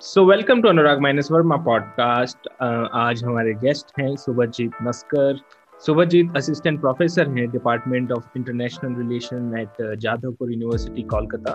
[0.00, 2.48] So welcome to Anurag minus Varma podcast
[2.92, 5.38] आज हमारे guest हैं सुभजीत नस्कर
[5.85, 11.53] सुभजीत असिस्टेंट प्रोफेसर हैं department of international relation at Jadavpur university Kolkata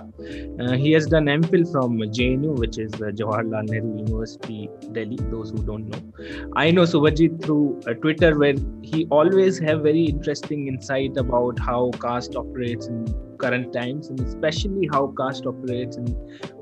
[0.73, 5.95] he has done MPhil from JNU which is Jawaharlal Nehru university Delhi those who don't
[5.95, 7.57] know I know Subhajit through
[7.89, 13.05] Twitter where he always have very interesting insight about how caste operates in
[13.39, 16.05] current times and especially how caste operates in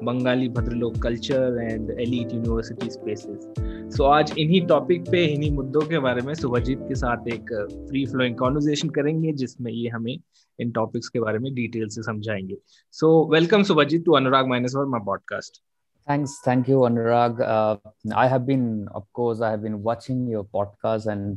[0.03, 3.45] Bengali Bhadralok culture and elite university spaces.
[3.88, 7.52] So so, आज इन्हीं topic पे इन्हीं मुद्दों के बारे में सुभजीत के साथ एक
[7.88, 10.16] फ्री फ्लोइंग कॉन्वर्जेशन करेंगे जिसमें ये हमें
[10.60, 12.56] इन टॉपिक्स के बारे में डिटेल से समझाएँगे
[12.92, 15.62] so welcome Subhajit to Anurag minus Varma podcast
[16.08, 17.40] Thanks, thank you, Anurag.
[17.46, 17.76] Uh,
[18.20, 18.62] I have been,
[18.98, 21.34] of course, I have been watching your podcast and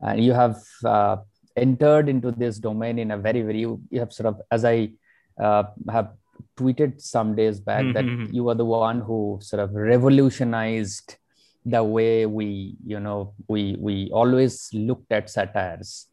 [0.00, 0.62] and you have
[0.92, 1.16] uh,
[1.56, 4.90] entered into this domain in a very very you, have sort of as i
[5.38, 5.62] uh,
[5.96, 6.08] have
[6.58, 8.24] tweeted some days back mm-hmm.
[8.24, 11.16] that you are the one who sort of revolutionized
[11.64, 16.06] the way we you know we we always looked at satires.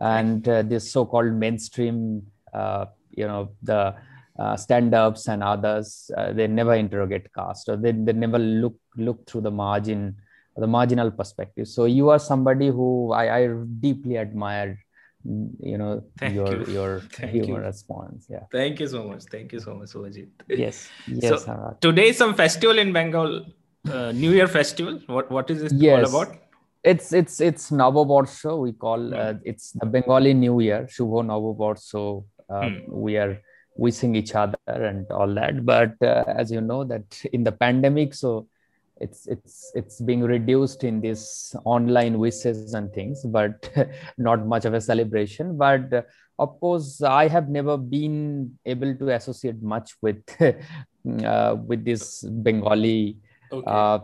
[0.00, 2.22] And uh, this so-called mainstream
[2.54, 3.96] uh, you know the
[4.38, 9.26] uh, stand-ups and others uh, they never interrogate caste or they, they never look look
[9.26, 10.16] through the margin
[10.56, 11.68] the marginal perspective.
[11.68, 13.48] So you are somebody who i, I
[13.80, 14.78] deeply admire
[15.24, 16.72] you know thank your you.
[16.72, 17.66] your thank humor you.
[17.66, 18.26] response.
[18.30, 18.44] Yeah.
[18.52, 19.24] Thank you so much.
[19.24, 20.28] Thank you so much Suvajit.
[20.48, 20.88] yes.
[21.08, 23.44] Yes so today some festival in bengal
[23.90, 26.12] uh, new year festival what what is this yes.
[26.12, 26.36] all about
[26.84, 28.58] it's it's it's Navaborsho.
[28.60, 29.18] We call mm.
[29.18, 32.24] uh, it's the Bengali New Year, Shubho Navaborsho.
[32.48, 32.88] Uh, mm.
[32.88, 33.40] We are
[33.76, 35.64] wishing each other and all that.
[35.66, 38.46] But uh, as you know, that in the pandemic, so
[39.00, 43.70] it's it's it's being reduced in this online wishes and things but
[44.18, 46.02] not much of a celebration but uh,
[46.40, 50.20] of course i have never been able to associate much with
[51.24, 53.16] uh, with this bengali
[53.52, 53.64] okay.
[53.66, 53.98] uh,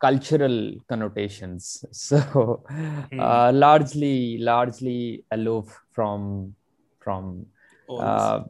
[0.00, 3.20] cultural connotations so hmm.
[3.20, 6.54] uh, largely largely aloof from
[7.00, 7.46] from
[7.88, 8.42] uh,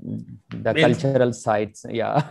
[0.48, 2.22] the cultural sites yeah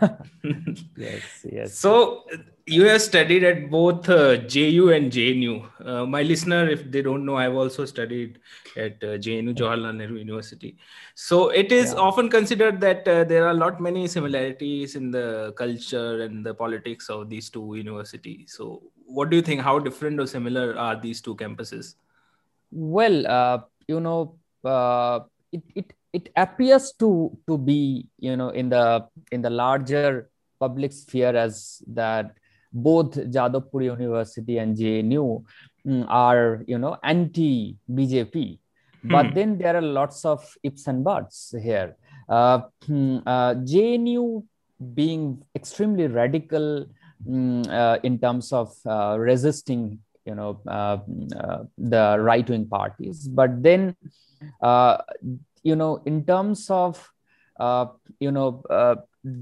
[0.98, 2.24] yes yes so
[2.68, 5.68] you have studied at both uh, JU and JNU.
[5.86, 8.40] Uh, my listener, if they don't know, I've also studied
[8.76, 10.78] at uh, JNU, Jawaharlal Nehru University.
[11.14, 12.00] So it is yeah.
[12.00, 16.56] often considered that uh, there are a lot many similarities in the culture and the
[16.56, 18.56] politics of these two universities.
[18.58, 19.62] So what do you think?
[19.62, 21.96] How different or similar are these two campuses?
[22.72, 25.20] Well, uh, you know, uh,
[25.52, 27.10] it, it it appears to
[27.48, 32.36] to be you know in the in the larger public sphere as that
[32.76, 35.44] both Jadavpur University and JNU
[35.88, 38.60] mm, are, you know, anti-BJP.
[39.02, 39.12] Hmm.
[39.12, 41.96] But then there are lots of ifs and buts here.
[42.28, 44.44] Uh, hmm, uh, JNU
[44.94, 46.86] being extremely radical
[47.28, 50.98] um, uh, in terms of uh, resisting, you know, uh,
[51.40, 53.28] uh, the right-wing parties.
[53.28, 53.96] But then,
[55.66, 57.12] you know, in terms of,
[57.60, 57.88] uh,
[58.20, 58.96] you know, uh,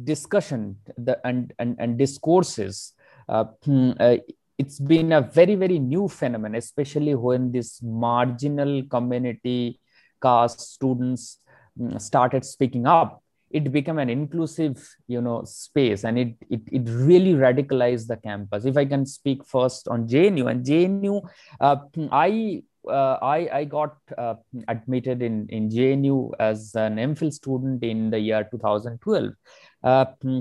[0.04, 2.94] discussion the, and, and, and discourses,
[3.28, 4.16] uh, hmm, uh,
[4.58, 9.80] it's been a very very new phenomenon especially when this marginal community
[10.22, 11.40] caste students
[11.80, 13.22] mm, started speaking up.
[13.50, 18.66] It became an inclusive you know space and it, it it really radicalized the campus.
[18.66, 21.22] If i can speak first on jnu and jnu
[21.60, 24.36] uh, hmm, i uh, I, I got uh,
[24.68, 29.32] admitted in, in JNU as an MPhil student in the year 2012.
[29.84, 30.40] Uh, hmm,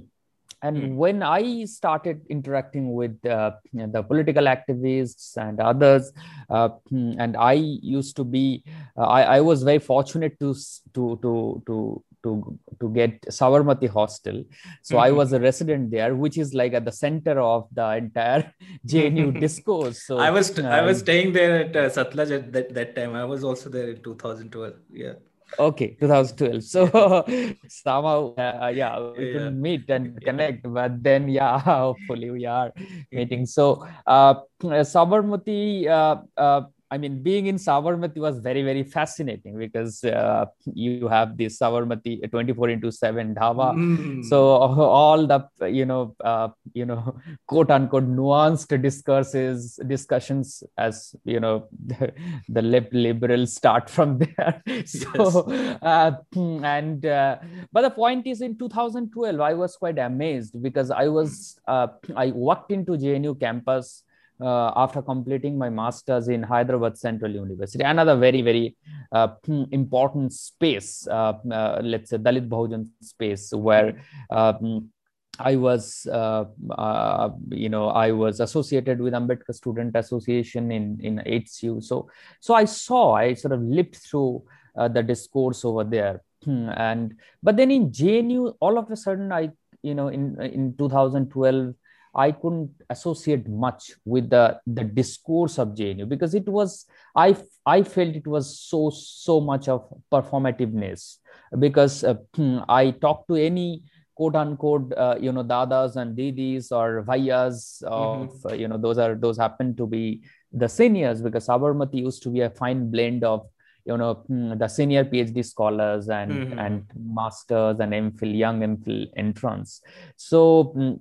[0.62, 0.94] and mm.
[0.94, 6.12] when i started interacting with uh, the political activists and others
[6.50, 8.62] uh, hmm, and i used to be
[8.97, 10.54] uh, I, I was very fortunate to
[10.94, 14.44] to to to to, to get Sabarmati Hostel.
[14.83, 15.05] So mm-hmm.
[15.05, 18.53] I was a resident there, which is like at the center of the entire
[18.87, 20.03] JNU discourse.
[20.03, 23.15] So I was I was staying there at uh, Satlaj at that, that time.
[23.15, 24.75] I was also there in 2012.
[24.93, 25.15] Yeah
[25.59, 26.88] okay 2012 so
[27.69, 29.50] somehow uh, yeah we yeah.
[29.50, 32.72] meet and connect but then yeah hopefully we are
[33.11, 36.62] meeting so uh sabarmati uh, uh,
[36.93, 40.44] I mean, being in Sabarmati was very, very fascinating because uh,
[40.75, 43.69] you have this Sabarmati 24 into 7 dhaba.
[43.75, 44.23] Mm.
[44.27, 44.44] So
[45.00, 51.67] all the, you know, uh, you know, quote unquote nuanced discourses, discussions as, you know,
[51.87, 52.12] the,
[52.50, 54.62] the liberals start from there.
[54.85, 55.79] so, yes.
[55.81, 57.39] uh, and, uh,
[57.73, 62.33] but the point is in 2012, I was quite amazed because I was, uh, I
[62.33, 64.03] walked into JNU campus
[64.43, 67.85] uh, after completing my master's in Hyderabad Central University.
[67.85, 68.77] Another very, very
[69.12, 74.91] uh, hmm, important space, uh, uh, let's say Dalit Bahujan space, where um,
[75.39, 81.23] I was, uh, uh, you know, I was associated with Ambedkar Student Association in in
[81.25, 81.83] HCU.
[81.83, 82.11] So,
[82.41, 84.44] so I saw, I sort of lived through
[84.77, 89.33] uh, the discourse over there, hmm, and but then in JNU, all of a sudden,
[89.33, 89.50] I,
[89.83, 91.75] you know, in in 2012,
[92.14, 96.87] I couldn't associate much with the the discourse of JNU because it was
[97.17, 101.19] I I felt it was so so much of performativeness
[101.59, 103.82] because uh, hmm, I talked to any
[104.14, 108.49] quote unquote uh, you know dadas and didis or vayas of mm-hmm.
[108.49, 110.23] uh, you know those are those happen to be
[110.53, 113.47] the seniors because Sabarmati used to be a fine blend of
[113.85, 116.58] you know hmm, the senior phd scholars and mm-hmm.
[116.58, 119.81] and masters and mphil young mphil entrants
[120.17, 120.93] so hmm,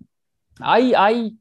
[0.63, 1.31] i i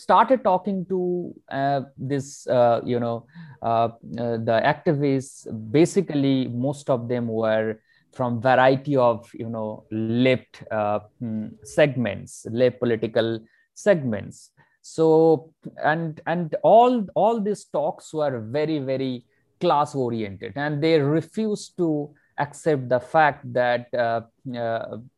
[0.00, 3.26] started talking to uh, this uh, you know
[3.62, 3.88] uh,
[4.18, 5.46] uh, the activists.
[5.70, 7.80] Basically most of them were
[8.12, 13.40] from variety of you know left uh, hmm, segments left political
[13.74, 14.50] segments.
[14.82, 15.52] So
[15.84, 19.26] and and all all these talks were very very
[19.60, 24.22] class oriented and they refused to accept the fact that uh,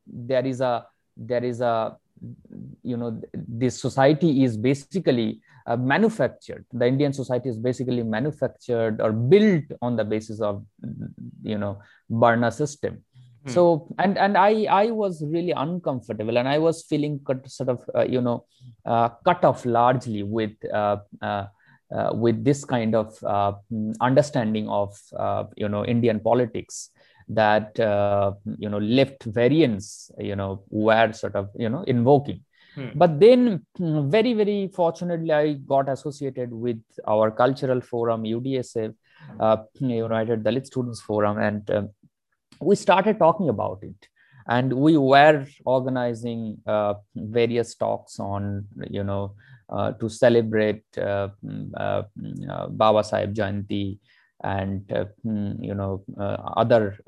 [0.06, 0.84] there is a
[1.16, 1.96] there is a
[2.82, 6.64] you know this society is basically uh, manufactured.
[6.72, 10.64] The indian society is basically manufactured or built on the basis of
[11.42, 11.78] you know
[12.10, 13.04] varna system.
[13.44, 13.50] Hmm.
[13.50, 13.62] so
[13.98, 18.04] and and i i was really uncomfortable and i was feeling cut, sort of uh,
[18.04, 18.44] you know
[18.86, 21.46] uh, cut off largely with uh, uh,
[21.92, 23.18] uh, with this kind of
[24.00, 24.96] understanding of
[25.56, 26.90] you know indian politics
[27.34, 27.70] that
[28.58, 32.40] you know left variants you know were sort of you know invoking
[32.74, 32.88] Hmm.
[32.94, 38.94] But then, hmm, very, very fortunately, I got associated with our cultural forum, UDSF,
[39.38, 41.82] uh, United Dalit Students Forum, and uh,
[42.60, 44.08] we started talking about it.
[44.48, 49.34] And we were organizing uh, various talks on, you know,
[49.68, 53.98] uh, to celebrate uh, mm, uh, mm, Baba Sahib Jayanti
[54.42, 54.86] and,
[55.26, 56.02] mm, you know,
[56.56, 56.98] other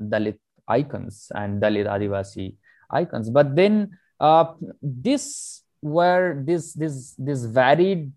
[0.00, 0.38] Dalit
[0.68, 2.54] icons and Dalit Adivasi
[2.90, 3.30] icons.
[3.30, 4.52] But then uh,
[4.82, 8.10] this were this this this varied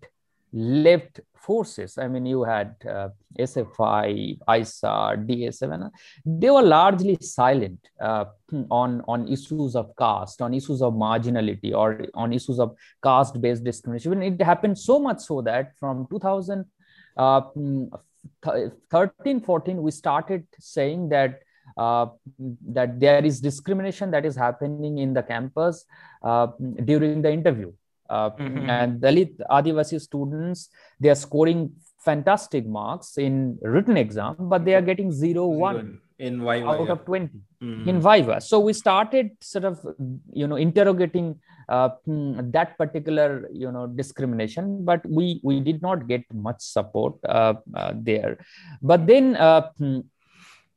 [0.52, 3.08] left forces i mean you had uh,
[3.38, 4.92] sfi aisa
[5.28, 5.90] da7
[6.26, 8.24] they were largely silent uh,
[8.70, 13.64] on on issues of caste on issues of marginality or on issues of caste based
[13.64, 16.64] discrimination it happened so much so that from 2000.
[17.16, 17.40] uh,
[18.90, 21.40] 14 we started saying that
[21.76, 22.06] uh,
[22.68, 25.84] that there is discrimination that is happening in the campus
[26.22, 26.48] uh,
[26.84, 27.72] during the interview.
[28.08, 28.68] Uh, mm-hmm.
[28.68, 30.68] And Dalit Adivasi students,
[30.98, 31.70] they are scoring
[32.04, 36.92] fantastic marks in written exam, but they are getting zero, one in Viva, out yeah.
[36.92, 37.30] of 20
[37.62, 37.88] mm-hmm.
[37.88, 38.40] in Viva.
[38.40, 39.78] So we started sort of,
[40.32, 41.38] you know, interrogating
[41.70, 47.14] uh, hmm, that particular, you know, discrimination, but we we did not get much support
[47.28, 48.38] uh, uh, there.
[48.82, 49.36] But then
[49.78, 50.00] hmm,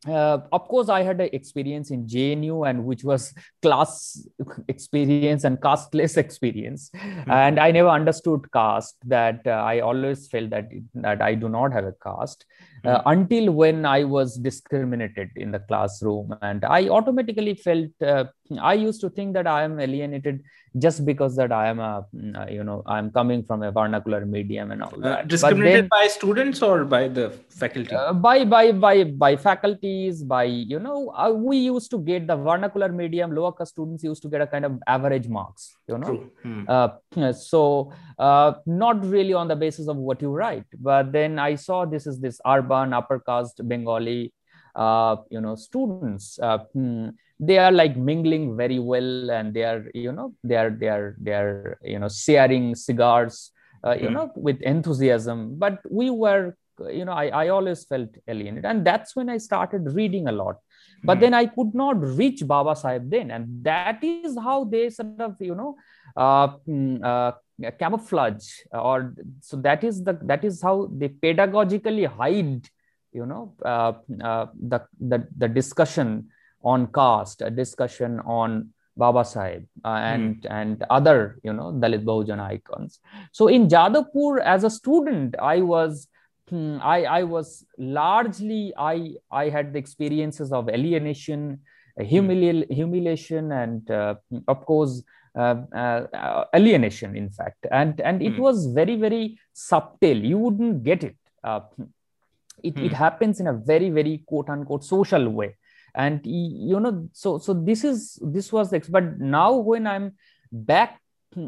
[0.07, 4.27] uh, of course i had an experience in jnu and which was class
[4.67, 7.31] experience and casteless experience mm-hmm.
[7.31, 11.71] and i never understood caste that uh, i always felt that that i do not
[11.71, 12.45] have a caste
[12.85, 18.25] uh, until when i was discriminated in the classroom and i automatically felt uh,
[18.59, 20.43] i used to think that i am alienated
[20.79, 24.25] just because that I am a, mm, uh, you know, I'm coming from a vernacular
[24.25, 25.27] medium and all uh, that.
[25.27, 27.95] discriminated then, by students or by the faculty?
[27.95, 30.23] Uh, by by by by faculties.
[30.23, 34.23] By you know, uh, we used to get the vernacular medium lower caste students used
[34.23, 35.75] to get a kind of average marks.
[35.87, 36.63] You know, hmm.
[36.67, 41.53] Uh, so uh, not really on the basis of what you write, but then I
[41.55, 44.33] saw this is this urban upper caste Bengali,
[44.75, 46.39] you know, students.
[46.73, 50.87] Hmm, they are like mingling very well and they are you know they are they
[50.87, 53.51] are they are you know sharing cigars
[53.83, 55.55] uh, you know with enthusiasm.
[55.57, 56.55] But we were
[56.89, 58.65] you know I, I always felt alienated.
[58.65, 60.57] And that's when i started reading a lot.
[61.03, 61.21] But mm.
[61.21, 63.31] then i could not reach baba sahib then.
[63.31, 65.75] And that is how they sort of you know
[66.15, 67.33] uh, mm, uh,
[67.79, 72.67] camouflage or so that is the that is how they pedagogically hide
[73.11, 73.93] you know uh,
[74.23, 76.29] uh, the, the the discussion
[76.63, 80.51] on caste, a discussion on Baba Sahib uh, and mm.
[80.51, 82.99] and other you know Dalit Bahujan icons.
[83.31, 86.07] So in Jadavpur, as a student, I was
[86.49, 91.61] hmm, I I was largely I I had the experiences of alienation,
[91.99, 92.73] humili- mm.
[92.73, 94.15] humiliation, and uh,
[94.47, 95.03] of course.
[95.35, 98.37] Uh, uh, alienation in fact and and it mm.
[98.37, 101.61] was very very subtle you wouldn't get it uh,
[102.61, 102.95] it, it hmm.
[102.95, 105.55] happens in a very very quote unquote social way
[105.95, 110.11] and you know so so this is this was the but now when i'm
[110.51, 111.01] back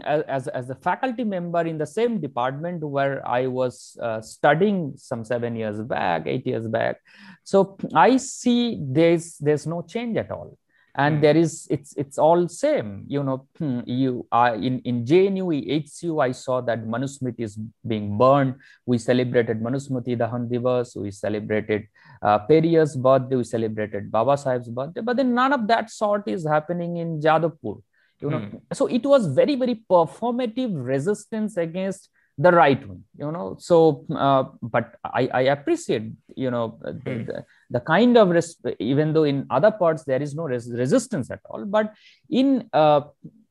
[0.04, 5.24] as, as a faculty member in the same department where I was uh, studying some
[5.24, 6.98] seven years back, eight years back.
[7.44, 10.58] So I see there's there's no change at all
[10.98, 11.22] and mm.
[11.22, 15.46] there is it's it's all same you know hmm, you are in in jnu
[15.78, 17.58] hcu i saw that manusmriti is
[17.92, 21.88] being burned we celebrated manusmriti dahan divas we celebrated
[22.22, 26.48] uh, periyar's birthday we celebrated baba sahib's birthday but then none of that sort is
[26.56, 27.78] happening in jadavpur
[28.24, 28.78] you know mm.
[28.80, 34.44] so it was very very performative resistance against the right wing you know so uh,
[34.62, 37.24] but i i appreciate you know hmm.
[37.28, 38.36] the, the, kind of
[38.80, 41.94] even though in other parts there is no res- resistance at all but
[42.30, 43.02] in uh,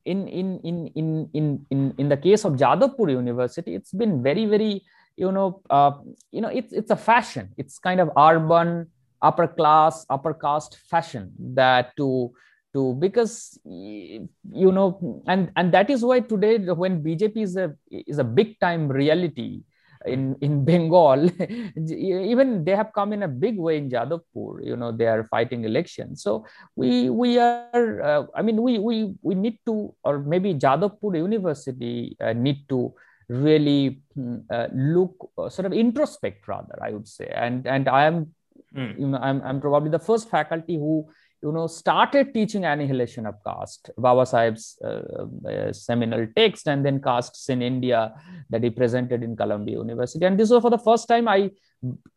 [0.05, 4.45] in, in in in in in in the case of jadavpur university it's been very
[4.45, 4.83] very
[5.17, 5.91] you know uh,
[6.31, 7.49] you know it's it's a fashion.
[7.57, 8.87] It's kind of urban
[9.21, 12.31] upper class upper caste fashion that to
[12.73, 18.19] to because you know and and that is why today when bjp is a is
[18.19, 19.61] a big time reality
[20.07, 21.29] in in bengal
[21.77, 25.63] even they have come in a big way in jadavpur you know they are fighting
[25.63, 26.45] elections so
[26.75, 32.15] we we are uh, i mean we we we need to or maybe jadavpur university
[32.21, 32.93] uh, need to
[33.27, 38.05] really mm, uh, look uh, sort of introspect rather i would say and and i
[38.05, 38.33] am
[38.75, 38.99] mm.
[38.99, 41.07] you know i'm i'm probably the first faculty who
[41.45, 46.99] you know, started teaching annihilation of caste, Baba Sahib's uh, uh, seminal text, and then
[46.99, 48.13] castes in India
[48.49, 50.25] that he presented in Columbia University.
[50.25, 51.51] And this was for the first time I,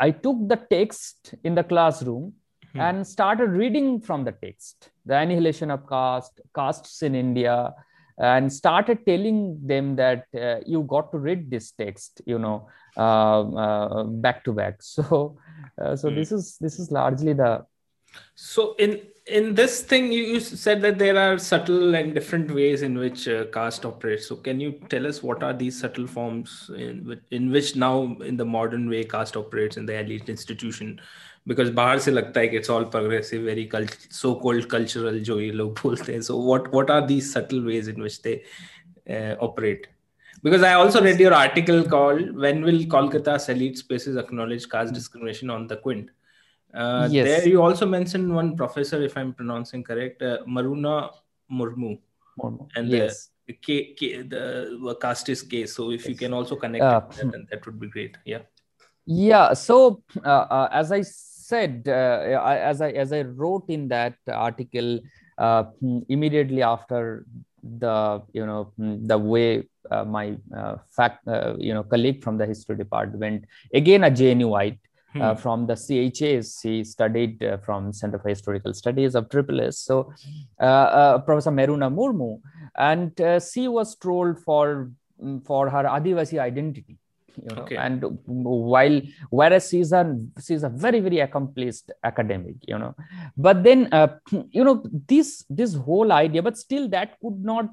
[0.00, 2.32] I took the text in the classroom
[2.72, 2.80] hmm.
[2.80, 7.74] and started reading from the text, the annihilation of caste, castes in India,
[8.16, 12.66] and started telling them that uh, you got to read this text, you know,
[12.96, 14.80] uh, uh, back to back.
[14.82, 15.38] So,
[15.80, 16.16] uh, so hmm.
[16.16, 17.66] this is this is largely the
[18.34, 22.82] so in in this thing you, you, said that there are subtle and different ways
[22.82, 24.26] in which uh, caste operates.
[24.26, 28.36] So can you tell us what are these subtle forms in, in which now in
[28.36, 31.00] the modern way caste operates in the elite institution?
[31.46, 35.52] Because bahar se lagta hai it's all progressive very cult- so called cultural jo ye
[35.52, 38.42] log bolte so what what are these subtle ways in which they
[39.08, 39.86] uh, operate?
[40.42, 45.50] Because i also read your article called when will kolkata's elite spaces acknowledge caste discrimination
[45.50, 46.10] on the quint?
[46.74, 47.26] Uh, yes.
[47.26, 51.10] There you also mentioned one professor, if I'm pronouncing correct, uh, Maroona
[51.50, 51.98] Murmu.
[52.38, 52.68] Murmu.
[52.76, 53.30] And yes.
[53.46, 55.66] the, K, K, the caste is K.
[55.66, 56.08] So if yes.
[56.08, 58.18] you can also connect uh, that, that would be great.
[58.24, 58.40] Yeah.
[59.06, 59.54] Yeah.
[59.54, 65.00] So uh, uh, as I said, uh, as I as I wrote in that article,
[66.08, 67.24] immediately after
[67.62, 69.66] the you know the way
[70.06, 70.36] my
[70.94, 71.26] fact
[71.58, 74.78] you know colleague from the history department again a JNUite
[75.14, 75.40] uh, hmm.
[75.40, 76.62] from the CHS.
[76.62, 79.78] He studied uh, from Center for Historical Studies of Triple S.
[79.78, 80.12] So,
[80.60, 82.40] uh, uh Professor Maroona Murmu,
[82.76, 84.90] and uh, she was trolled for
[85.22, 86.98] mm, for her Adivasi identity.
[87.40, 87.76] You know, okay.
[87.76, 89.00] and while
[89.30, 92.96] whereas she's a she's a very very accomplished academic you know
[93.36, 94.08] but then uh,
[94.50, 97.68] you know this this whole idea but still that could not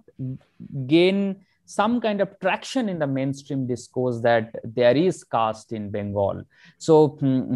[0.86, 6.44] gain some kind of traction in the mainstream discourse that there is caste in Bengal.
[6.78, 7.56] So, hmm,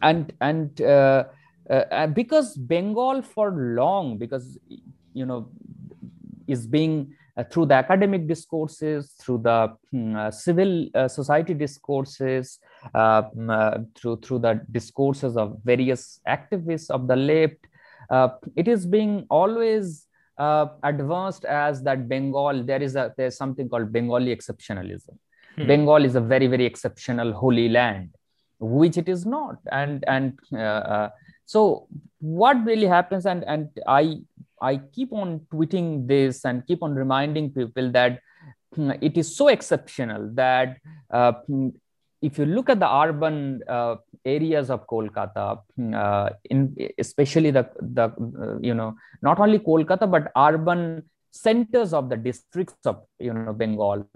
[0.00, 1.24] and and uh,
[1.68, 4.58] uh, because Bengal for long, because
[5.12, 5.50] you know,
[6.46, 12.58] is being uh, through the academic discourses, through the hmm, uh, civil uh, society discourses,
[12.94, 17.66] uh, hmm, through through the discourses of various activists of the left,
[18.56, 20.06] it is being always
[20.38, 25.16] uh, advanced as that Bengal, there is a there's something called Bengali exceptionalism.
[25.56, 25.66] Hmm.
[25.66, 28.10] Bengal is a very very exceptional holy land,
[28.58, 29.56] which it is not.
[29.70, 31.10] And and uh, uh,
[31.44, 31.86] so
[32.20, 33.26] what really happens?
[33.26, 34.20] And and I
[34.60, 38.20] I keep on tweeting this and keep on reminding people that
[38.74, 40.78] hmm, it is so exceptional that
[41.10, 41.32] uh,
[42.22, 45.58] if you look at the urban uh, areas of Kolkata,
[45.94, 51.02] uh, in especially the the uh, you know not only Kolkata but urban
[51.32, 54.06] centers of the districts of you know Bengal,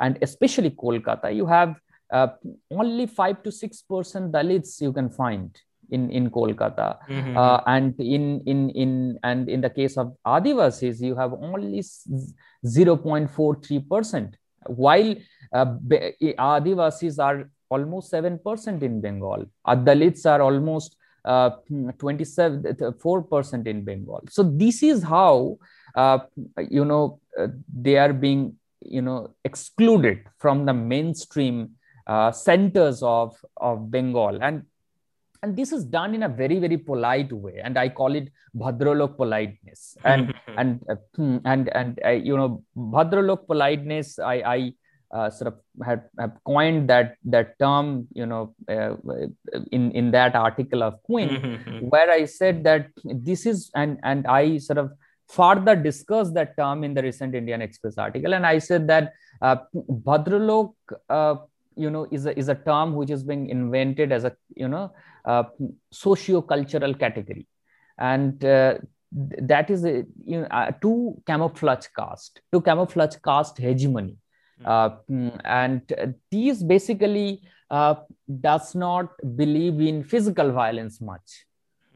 [0.00, 1.76] and especially Kolkata, you have
[2.12, 2.28] uh,
[2.70, 5.56] only five to six percent Dalits you can find
[5.90, 7.36] in in Kolkata, mm-hmm.
[7.36, 11.84] uh, and in in in and in the case of Adivasis, you have only
[12.66, 15.14] zero point four three percent while
[15.52, 19.46] uh, Adivasis are almost 7% in Bengal.
[19.66, 21.50] Dalits are almost uh,
[21.98, 24.22] 27 4% in Bengal.
[24.28, 25.58] So this is how
[25.94, 26.18] uh,
[26.68, 31.72] you know uh, they are being you know excluded from the mainstream
[32.06, 34.64] uh, centers of of Bengal and
[35.42, 39.16] and this is done in a very very polite way and i call it bhadralok
[39.16, 40.31] politeness and.
[40.46, 44.72] And uh, hmm, and and uh, you know bhadralok politeness i i
[45.12, 48.94] uh, sort of had have coined that that term you know uh,
[49.70, 51.78] in in that article of quint mm-hmm.
[51.88, 54.90] where i said that this is and and i sort of
[55.28, 59.56] further discussed that term in the recent indian express article and i said that uh,
[60.08, 60.72] bhadralok
[61.10, 61.36] uh,
[61.76, 64.90] you know is a is a term which is being invented as a you know
[65.24, 65.44] uh,
[65.90, 67.46] socio-cultural category
[67.98, 68.74] and uh,
[69.12, 74.16] that is a, you know, uh, to camouflage caste to camouflage caste hegemony.
[74.58, 74.66] Hmm.
[74.66, 77.94] uh, mm, and these basically uh,
[78.40, 81.46] does not believe in physical violence much.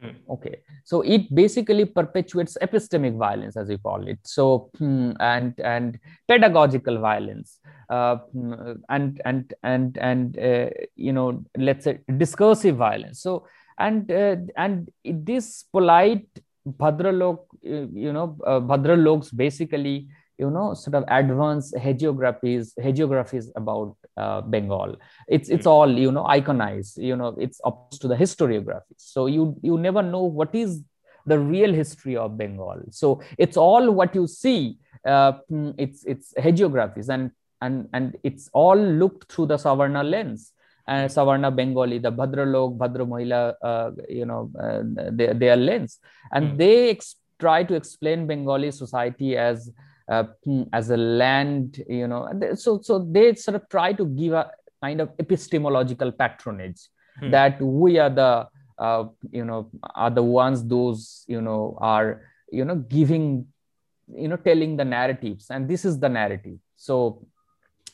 [0.02, 0.14] Mm.
[0.28, 0.56] okay.
[0.84, 4.18] So it basically perpetuates epistemic violence as we call it.
[4.24, 7.58] So mm, and and pedagogical violence.
[7.88, 13.22] Uh, mm, and and and and uh, you know let's say discursive violence.
[13.22, 13.46] So
[13.78, 16.28] and uh, and this polite
[16.66, 20.08] bhadralok you know uh, bhadraloks basically
[20.38, 24.96] you know sort of advanced hagiographies hagiographies about uh, bengal.
[25.28, 25.70] It's it's hmm.
[25.70, 28.96] all you know iconized you know it's opposed to the historiography.
[28.96, 30.82] So you you never know what is
[31.26, 32.82] the real history of bengal.
[32.90, 37.30] So it's all what you see uh, hmm, it's it's hagiographies and
[37.62, 40.52] and and it's all looked through the savarna lens
[40.88, 45.98] and Savarna Bengali, the Bhadralok, Bhadra Mohila, uh, you know, uh, their, their lens.
[46.32, 46.58] And mm.
[46.58, 49.70] they ex- try to explain Bengali society as
[50.08, 52.30] uh, hmm, as a land, you know.
[52.54, 54.50] So, so they sort of try to give a
[54.82, 56.80] kind of epistemological patronage
[57.20, 57.30] mm.
[57.32, 62.64] that we are the, uh, you know, are the ones those, you know, are, you
[62.64, 63.46] know, giving,
[64.14, 65.50] you know, telling the narratives.
[65.50, 66.58] And this is the narrative.
[66.76, 67.26] So,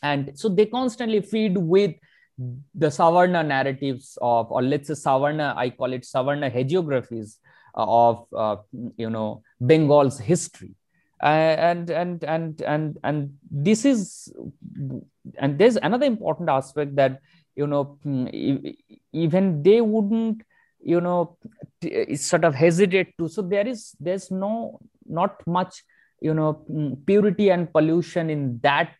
[0.02, 1.94] and so they constantly feed with
[2.38, 7.36] the Savarna narratives of, or let's say Savarna, I call it Savarna hagiographies
[7.76, 8.56] uh, of, uh,
[8.96, 10.74] you know, Bengal's history.
[11.22, 14.32] Uh, and and and and and this is
[15.38, 17.20] and there's another important aspect that
[17.54, 18.26] you know hmm,
[19.12, 20.42] even they wouldn't
[20.82, 21.36] you know
[22.16, 25.84] sort of hesitate to so there is there's no not much
[26.20, 28.92] you know hmm, purity and pollution in that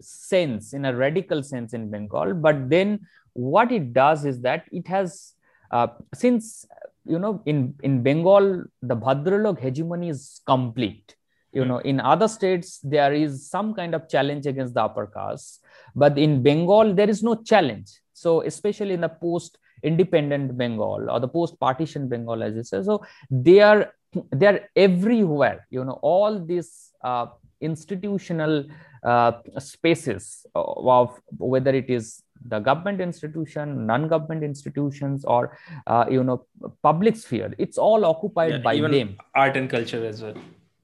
[0.00, 2.34] sense, in a radical sense in Bengal.
[2.34, 3.00] But then
[3.32, 5.34] what it does is that it has,
[5.70, 6.66] uh, since,
[7.04, 11.16] you know, in, in Bengal, the Bhadralok hegemony is complete.
[11.52, 15.64] You know, in other states, there is some kind of challenge against the upper caste.
[15.96, 17.90] But in Bengal, there is no challenge.
[18.12, 22.82] So, especially in the post independent Bengal or the post partition Bengal, as you say,
[22.82, 23.92] so they are
[24.32, 27.26] they are everywhere you know all these uh,
[27.60, 28.64] institutional
[29.04, 36.44] uh, spaces of whether it is the government institution non-government institutions or uh, you know
[36.82, 37.54] public sphere.
[37.58, 39.16] It's all occupied yeah, by them.
[39.34, 40.34] art and culture as well.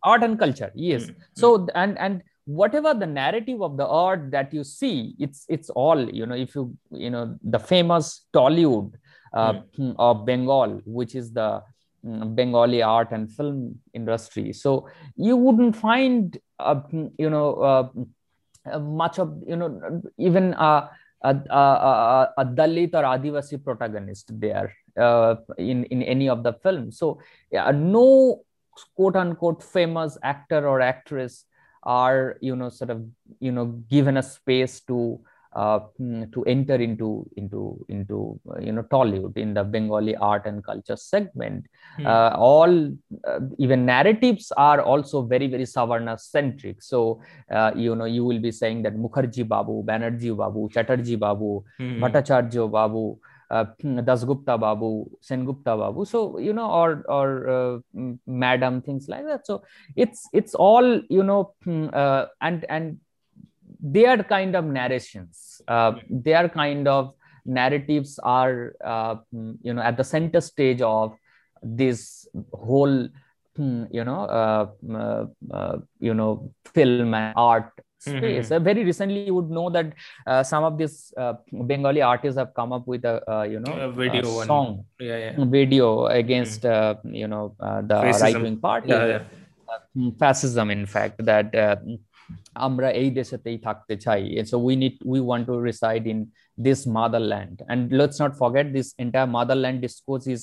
[0.02, 1.04] Art and culture yes.
[1.04, 1.20] Mm-hmm.
[1.34, 6.08] so and and whatever the narrative of the art that you see it's it's all
[6.08, 8.92] you know if you you know the famous tollywood
[9.34, 9.94] uh, mm.
[9.98, 11.60] of bengal which is the
[12.04, 14.52] mm, bengali art and film industry.
[14.52, 16.40] So you wouldn't find uh,
[17.18, 17.88] you know uh,
[18.70, 20.90] uh, much of you know even a,
[21.22, 21.34] a,
[22.36, 26.98] a, Dalit or Adivasi protagonist there uh, in in any of the films.
[26.98, 28.42] So yeah, no
[28.94, 31.44] quote unquote famous actor or actress
[31.82, 33.06] are you know sort of
[33.40, 35.20] you know given a space to
[35.56, 40.46] uh, mm, to enter into into into uh, you know Tollywood in the Bengali art
[40.46, 41.66] and culture segment.
[41.96, 42.06] Hmm.
[42.06, 42.72] Uh, all
[43.26, 46.82] uh, even narratives are also very very Savarna centric.
[46.82, 51.64] So uh, you know you will be saying that Mukherjee Babu, Banerjee Babu, Chatterjee Babu,
[51.78, 52.04] hmm.
[52.04, 53.18] Bhattacharya Babu.
[53.48, 57.78] Uh, hmm, Dasgupta Babu, Sengupta Babu, so you know, or or uh,
[58.26, 59.46] Madam things like that.
[59.46, 59.62] So
[59.94, 62.98] it's it's all you know, hmm, uh, and and
[63.92, 65.60] they are kind of narrations.
[65.68, 67.14] Uh, they are kind of
[67.46, 69.16] narratives are uh,
[69.62, 71.14] you know at the center stage of
[71.62, 73.08] this whole
[73.56, 78.50] hmm, you know uh, uh, uh, you know film and art space.
[78.50, 78.64] Mm-hmm.
[78.64, 79.92] very recently you would know that
[80.26, 81.12] uh, some of these
[81.66, 84.84] bengali artists have come up with a you know a video a song.
[85.00, 85.44] yeah, yeah.
[85.44, 87.14] video against mm-hmm.
[87.14, 88.88] you know the right wing party.
[88.88, 89.22] Yeah,
[90.18, 91.54] fascism in fact that
[92.66, 96.18] আমরা এই দেশেতেই থাকতে চাই। So we need we want to reside in
[96.66, 97.56] this motherland.
[97.70, 100.42] And let's not forget this entire motherland discourse is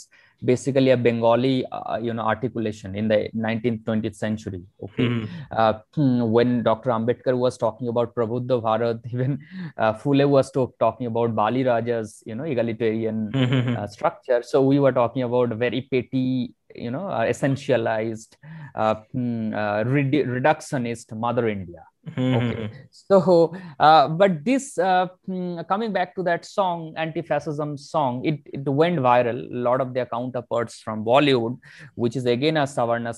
[0.49, 5.07] basically a bengali uh, you know articulation in the 19th 20th century okay?
[5.07, 5.25] Mm-hmm.
[5.51, 9.31] Uh, hmm, when dr ambedkar was talking about prabuddha bharat even
[9.77, 10.51] uh, phule was
[10.83, 13.77] talking about bali raja's you know egalitarian mm-hmm.
[13.77, 14.41] uh, structure.
[14.43, 18.35] So we were talking about very petty you know uh, essentialized
[18.75, 22.35] uh, mm, uh, redu- reductionist mother india Mm-hmm.
[22.37, 23.17] okay so
[23.79, 24.75] uh, but this
[25.71, 30.05] coming back to that song anti-fascism song it, it went viral a lot of their
[30.05, 31.55] counterparts from bollywood
[31.95, 33.13] which is again a savarna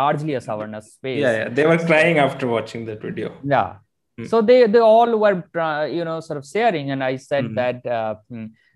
[0.00, 1.48] largely a savarna space yeah, yeah.
[1.48, 3.76] they were crying after watching that video yeah
[4.18, 4.24] Hmm.
[4.32, 7.54] so they they all were uh, you know sort of sharing and i said Mhm.
[7.60, 8.14] that uh,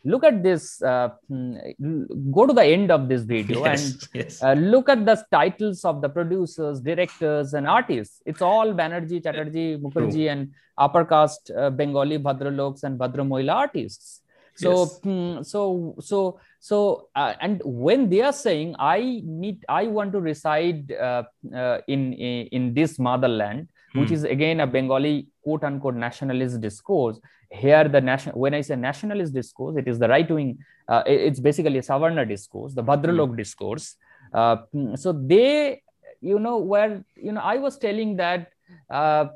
[0.04, 4.42] look at this uh, mm, go to the end of this video and yes, yes.
[4.42, 8.22] uh, look at the titles of the producers, directors, and artists.
[8.24, 14.22] It's all Banerjee, Chatterjee, Mukherjee, and upper caste uh, Bengali Bhadraloks and Bhadramohila artists.
[14.56, 15.00] So, Yes.
[15.04, 20.20] mm, so, so, so, uh, and when they are saying, "I need, I want to
[20.20, 21.22] reside uh,
[21.54, 24.14] uh, in, in in this motherland," which Hmm.
[24.14, 27.18] is again a Bengali quote unquote nationalist discourse.
[27.50, 30.58] Here, the national when I say nationalist discourse, it is the right wing.
[30.88, 33.96] Uh, it- it's basically a Savarna discourse, the Bhadralok discourse.
[34.32, 34.56] Uh,
[34.94, 35.82] so they,
[36.20, 38.48] you know, where you know, I was telling that
[38.88, 39.26] uh,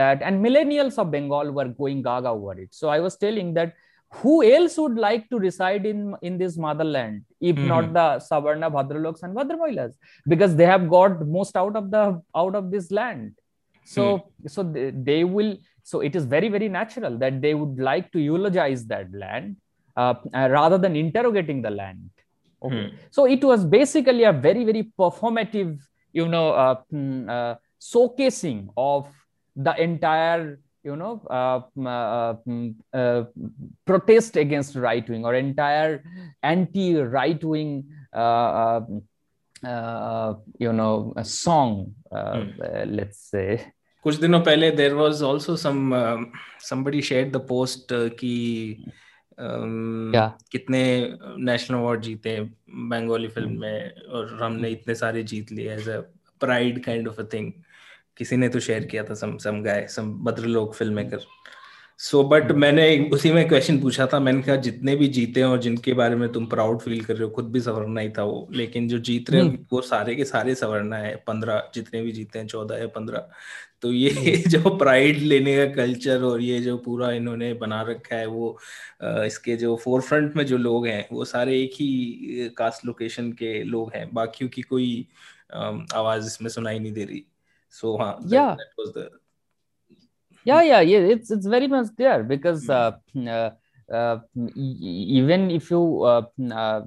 [0.00, 2.74] that and millennials of Bengal were going gaga over it.
[2.74, 3.74] So I was telling that
[4.20, 7.92] who else would like to reside in in this motherland if not Mhm.
[7.98, 9.92] the Savarna, Bhadraloks, and Bhadramohilas
[10.32, 12.04] because they have got most out of the
[12.42, 13.32] out of this land.
[13.84, 14.04] So
[14.46, 15.52] so they, they will.
[15.90, 19.56] So it is very very natural that they would like to eulogize that land
[19.96, 22.10] uh, uh, rather than interrogating the land.
[22.66, 22.82] Okay.
[22.90, 22.96] Hmm.
[23.10, 25.78] So it was basically a very, very performative,
[26.12, 29.08] you know, uh, mm, uh, showcasing of
[29.56, 33.23] the entire, you know, uh, mm, uh, mm, uh,
[33.85, 36.03] protest against right wing or entire
[36.43, 38.19] anti right wing, uh,
[38.63, 38.81] uh,
[39.65, 42.61] uh, you know, a song, uh, Hmm.
[42.61, 43.59] uh, let's say.
[44.03, 45.91] कुछ दिनों पहले there was also some
[46.69, 48.77] somebody shared the post uh, कि
[49.39, 50.29] um, Yeah.
[50.51, 50.83] कितने
[51.49, 52.39] national award जीते
[52.91, 55.99] Bengali film में और हमने इतने सारे जीत लिए as a
[56.39, 57.51] pride kind of a thing
[58.16, 61.20] किसी ने तो शेयर किया था some some guy some bhadralok film maker
[61.98, 65.58] so but मैंने उसी में क्वेश्चन पूछा था मैंने कहा जितने भी जीते हैं और
[65.58, 68.48] जिनके बारे में तुम प्राउड फील कर रहे हो खुद भी सवरना ही था वो।
[68.52, 72.38] लेकिन जो जीत रहे हैं वो सारे के सारे सवरना है। पंद्रह जितने भी जीते
[72.38, 73.28] हैं चौदह या पंद्रह।
[73.82, 74.10] तो ये
[74.48, 78.58] जो प्राइड लेने का कल्चर और ये जो पूरा इन्होंने बना रखा है वो
[79.04, 83.62] इसके जो फोर फ्रंट में जो लोग हैं वो सारे एक ही कास्ट लोकेशन के
[83.64, 85.08] लोग हैं। बाकियों की कोई
[85.54, 87.24] आवाज़ इसमें सुनाई नहीं दे रही।
[87.80, 88.54] सो हाँ Yeah.
[88.62, 89.08] that was the
[90.50, 93.26] yeah yeah yeah it's it's very much there because Mm.
[93.26, 93.50] uh, uh,
[93.98, 94.18] uh,
[95.26, 95.80] even if you
[96.10, 96.22] uh,
[96.62, 96.80] uh,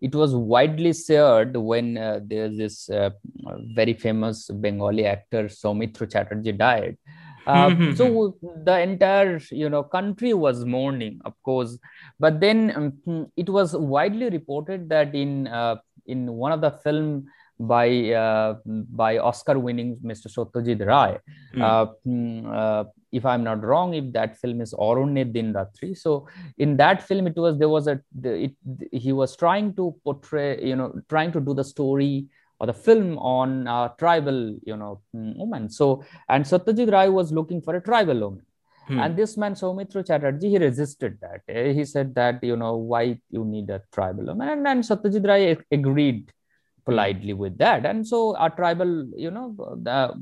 [0.00, 3.10] it was widely shared when uh, there's this uh,
[3.80, 6.96] very famous bengali actor soumitra chatterjee died
[7.46, 7.96] uh, Mhm.
[8.00, 8.08] so
[8.70, 11.78] the entire you know country was mourning of course
[12.26, 17.08] but then um, it was widely reported that in uh, in one of the film
[17.58, 21.18] by uh, by oscar winning mr satyajit ray
[21.54, 21.62] Hmm.
[21.62, 25.96] uh, mm, uh, if I'm not wrong, if that film is Aranyer Din Ratri.
[25.96, 28.52] So in that film, it was there was a it,
[28.92, 32.26] he was trying to portray, you know, trying to do the story
[32.60, 35.70] or the film on a tribal, you know, mm, woman.
[35.70, 38.42] So and Satyajit Ray was looking for a tribal woman.
[38.88, 39.00] Hmm.
[39.00, 41.40] And this man, Soumitra Chatterjee, he resisted that.
[41.48, 44.48] Eh, He said that, you know, why you need a tribal woman.
[44.48, 46.30] And then Satyajit Ray agreed
[46.88, 47.84] politely with that.
[47.84, 48.90] And so our tribal,
[49.24, 49.46] you know,
[49.86, 50.14] the,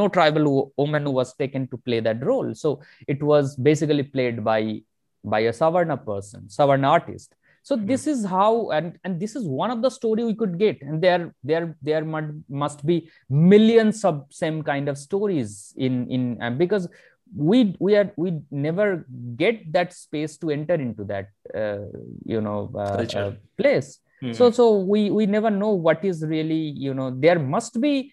[0.00, 2.54] no tribal woman was taken to play that role.
[2.54, 4.82] So it was basically played by
[5.24, 7.34] by a Savarna person, Savarna artist.
[7.62, 10.80] So this is how, and and this is one of the story we could get,
[10.80, 16.42] and there there there must must be millions of same kind of stories in in
[16.42, 16.88] uh, because
[17.36, 21.84] we we are we never get that space to enter into that uh,
[22.24, 24.32] you know uh, uh, place Mm-hmm.
[24.32, 24.54] So hmm.
[24.54, 28.12] so we we never know what is really you know there must be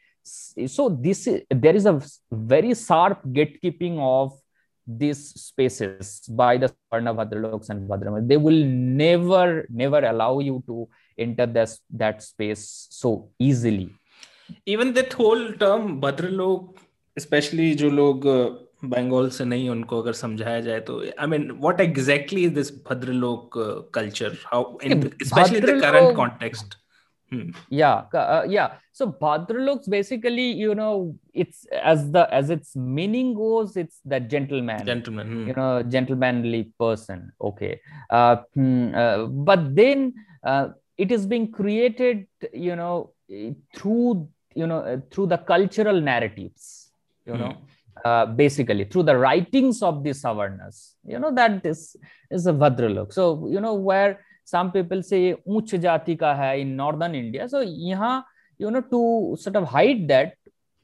[0.68, 4.34] so this there is a very sharp gatekeeping of
[4.88, 8.28] these spaces by the Savarna Bhadraloks and Bhadramas.
[8.28, 10.88] They will never, never allow you to
[11.18, 13.90] enter this, that space so easily.
[14.66, 16.78] Even that whole term Bhadralok,
[17.18, 22.48] especially जो लोग बंगाल से नहीं उनको अगर समझाया जाए तो I mean what exactly
[22.58, 23.60] this bhadralok
[23.96, 26.76] culture how in especially the current context
[27.74, 27.92] yeah
[28.50, 30.92] yeah so bhadralok basically you know
[31.36, 37.30] it's as the as its meaning goes it's the gentleman gentleman you know gentlemanly person
[37.50, 37.74] okay
[39.50, 40.12] but then
[41.00, 42.92] it is being created you know
[43.78, 43.98] through
[44.58, 44.82] you know
[45.14, 46.70] through the cultural narratives
[47.28, 47.50] you know
[48.10, 50.78] uh, basically through the writings of the savarnas
[51.12, 51.82] you know that this
[52.38, 54.12] is a bhadralok so you know where
[54.54, 55.22] some people say
[55.58, 58.18] uch jati ka hai in northern india so yahan
[58.64, 59.02] you know to
[59.46, 60.36] sort of hide that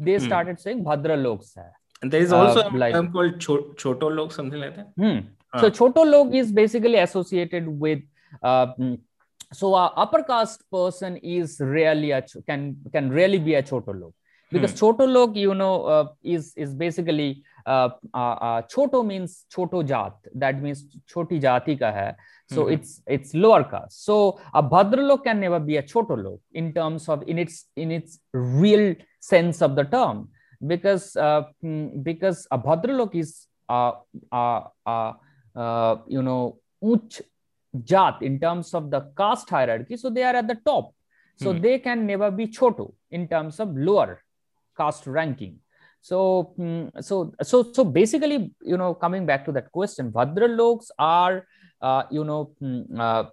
[0.08, 0.26] they hmm.
[0.30, 1.70] started saying bhadra loks hai
[2.02, 4.90] and there is also uh, a like, term called Ch- choto log something like that
[5.04, 5.20] hmm.
[5.54, 5.62] uh.
[5.62, 8.02] so choto log is basically associated with
[8.50, 8.98] uh, mm,
[9.60, 14.14] so a upper caste person is really a can can really be a choto log
[14.52, 14.86] because hmm.
[14.86, 20.14] choto log you know uh, is is basically uh, uh, uh, choto means choto jat
[20.36, 22.12] that means choti jati ka hai
[22.50, 22.74] so mm-hmm.
[22.74, 24.18] it's it's lower caste so
[24.54, 27.92] a bhadra log can never be a choto log in terms of in its in
[27.92, 28.96] its real
[29.32, 30.30] sense of the term
[30.68, 33.94] because uh, hmm, because a bhadra log is uh,
[34.32, 35.14] uh, uh,
[35.56, 36.58] uh, you know
[36.94, 37.22] uch
[37.92, 40.94] jat in terms of the caste hierarchy so they are at the top
[41.38, 41.62] so hmm.
[41.62, 44.22] they can never be choto in terms of lower
[44.82, 45.60] caste ranking
[46.02, 51.48] so mm, so so so basically you know coming back to that question bhadraloks are
[51.82, 53.26] uh, you know mm, uh,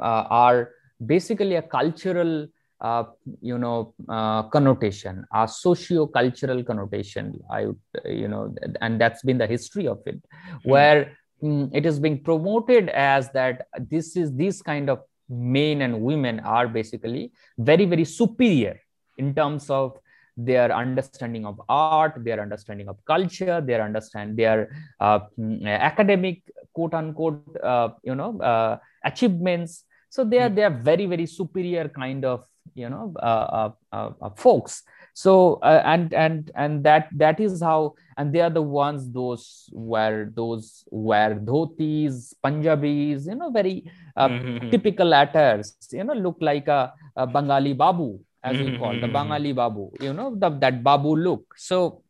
[0.00, 0.70] uh, are
[1.04, 2.46] basically a cultural
[2.80, 3.04] uh,
[3.40, 9.46] you know uh, connotation a socio-cultural connotation i would you know and that's been the
[9.46, 10.70] history of it mm-hmm.
[10.70, 16.00] where mm, it is being promoted as that this is these kind of men and
[16.00, 18.80] women are basically very very superior
[19.18, 19.98] in terms of
[20.36, 24.70] their understanding of art, their understanding of culture, their understand their
[25.00, 26.42] uh, mm, academic
[26.74, 29.84] quote unquote uh, you know uh, achievements.
[30.10, 30.54] So they are hmm.
[30.54, 34.82] they are very very superior kind of you know uh, uh, uh, folks.
[35.14, 40.30] So and and and that that is how and they are the ones those wear
[40.34, 44.68] those wear dhotis, Punjabis, you know very mm-hmm.
[44.68, 45.72] typical attires.
[45.90, 49.16] You know look like a, a Bengali babu as we call the mm-hmm.
[49.16, 51.54] Bangali Babu, you know, the, that Babu look.
[51.56, 52.02] So,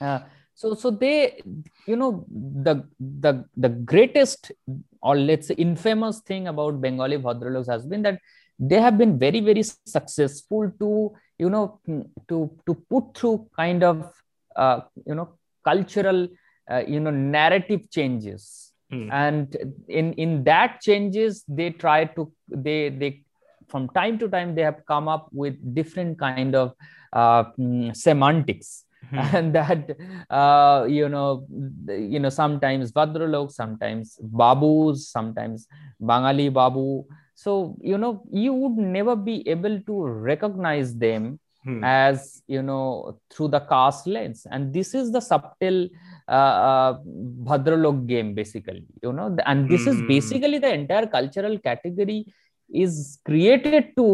[0.00, 0.20] uh,
[0.54, 1.42] so, so they,
[1.86, 4.52] you know, the the the greatest
[5.02, 8.20] or let's say infamous thing about Bengali Bhadraloks has been that
[8.58, 11.80] they have been very very successful to you know
[12.28, 14.12] to to put through kind of
[14.56, 15.28] uh, you know
[15.64, 16.28] cultural
[16.70, 19.08] uh, you know narrative changes mm.
[19.12, 19.56] and
[19.88, 23.23] in in that changes they try to they they
[23.68, 26.74] from time to time they have come up with different kind of
[27.12, 29.18] uh, mm, semantics hmm.
[29.36, 29.96] and that
[30.30, 31.46] uh, you know
[31.88, 35.68] you know sometimes bhadralok sometimes babus sometimes
[36.00, 41.82] bangali babu so you know you would never be able to recognize them hmm.
[41.82, 45.88] as you know through the caste lens and this is the subtle
[46.28, 46.92] uh, uh,
[47.48, 49.90] bhadralok game basically you know and this hmm.
[49.90, 52.26] is basically the entire cultural category
[52.74, 54.06] is created to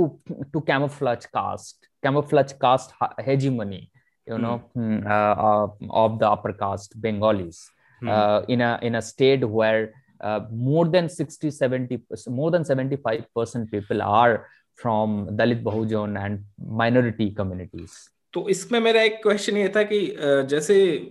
[0.53, 2.93] to camouflage caste camouflage caste
[3.29, 3.91] hegemony
[4.27, 5.01] you know mm.
[5.17, 5.67] uh,
[6.03, 7.71] of the upper caste bengalis
[8.03, 8.09] mm.
[8.09, 13.25] uh, in a in a state where uh, more than 60 70 more than 75
[13.35, 14.47] percent people are
[14.83, 16.45] from dalit bahujan and
[16.85, 17.95] minority communities
[18.33, 21.09] तो इसमें मेरा एक question ये था कि जैसे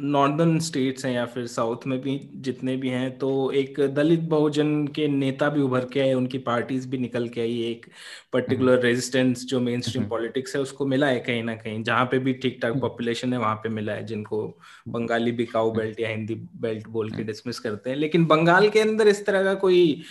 [0.00, 4.86] northern states हैं या फिर साउथ में भी जितने भी हैं तो एक दलित बहुजन
[4.86, 7.86] के नेता भी उभर के आए उनकी पार्टीज़ भी निकल के आई एक
[8.32, 12.18] पर्टिकुलर रेजिस्टेंस जो मेन स्ट्रीम पॉलिटिक्स है उसको मिला है कहीं ना कहीं जहाँ पे
[12.18, 16.34] भी ठीक ठाक पॉपुलेशन है वहाँ पे मिला है जिनको बंगाली काउ बेल्ट या हिंदी
[16.34, 20.02] बेल्ट बोल के डिसमिस करते हैं। लेकिन बंगाल के अंदर इस तरह का कोई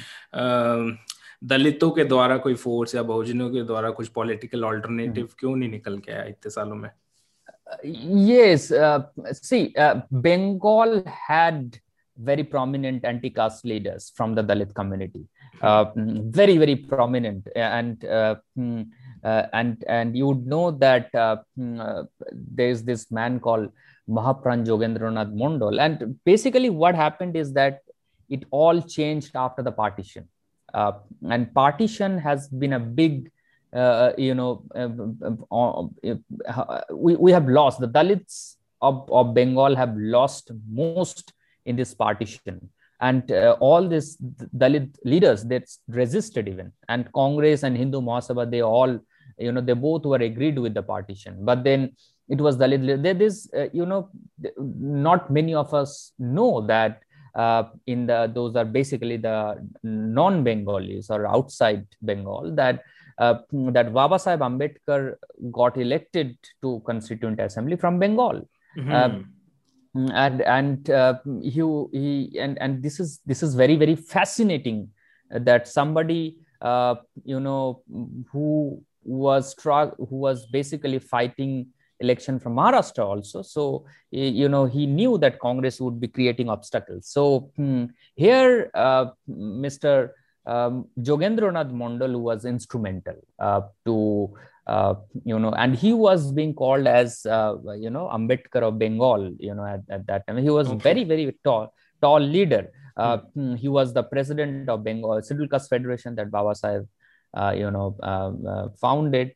[1.51, 5.69] दलितों के द्वारा कोई फोर्स या बहुजनों के द्वारा कुछ पॉलिटिकल ऑल्टरनेटिव हम्म। क्यों नहीं
[5.69, 6.89] निकल के आया इतने सालों में
[7.83, 9.01] yes uh,
[9.41, 11.79] see uh, bengal had
[12.17, 15.23] very prominent anti-caste leaders from the dalit community
[15.61, 18.85] uh, very very prominent and uh, mm,
[19.23, 23.71] uh, and and you would know that uh, mm, uh, there's this man called
[24.07, 27.81] mahapran jogendranath mondal and basically what happened is that
[28.29, 30.27] it all changed after the partition
[30.73, 30.93] uh,
[31.29, 33.31] and partition has been a big
[33.73, 34.89] uh, you know uh,
[36.91, 41.33] we, we have lost the dalits of, of bengal have lost most
[41.65, 42.69] in this partition.
[42.99, 44.17] And uh, all these
[44.55, 46.71] dalit leaders that resisted even.
[46.89, 48.99] And congress and hindu mahasabha they all
[49.37, 51.37] you know they both were agreed with the partition.
[51.49, 51.95] But then
[52.29, 54.09] it was dalit there is uh, you know
[54.57, 57.02] not many of us know that
[57.35, 62.83] uh, in the those are basically the non-Bengalis or outside Bengal that
[63.19, 63.35] uh,
[63.71, 65.15] that Baba Sahib Ambedkar
[65.51, 68.47] got elected to Constituent Assembly from Bengal.
[68.77, 68.91] Mm-hmm.
[68.91, 69.09] Uh,
[70.13, 74.89] and and uh, he, he and and this is this is very very fascinating
[75.29, 77.83] that somebody uh, you know
[78.31, 81.67] who was who was basically fighting
[81.99, 83.41] election from Maharashtra also.
[83.41, 87.07] So, you know, he knew that Congress would be creating obstacles.
[87.07, 90.09] So, hmm, here, uh, Mr.
[90.45, 94.33] um, Jogendranath Mondal was instrumental uh, to,
[94.67, 99.33] uh, you know, and he was being called as, uh, you know, Ambedkar of Bengal,
[99.39, 100.37] you know, at, at that time.
[100.37, 100.77] He was okay.
[100.77, 102.71] very, very tall, tall leader.
[102.95, 103.55] Uh, hmm.
[103.55, 106.87] He was the president of Bengal Scheduled Caste Federation that Baba Sahib,
[107.33, 109.33] uh, you know, um, uh, founded.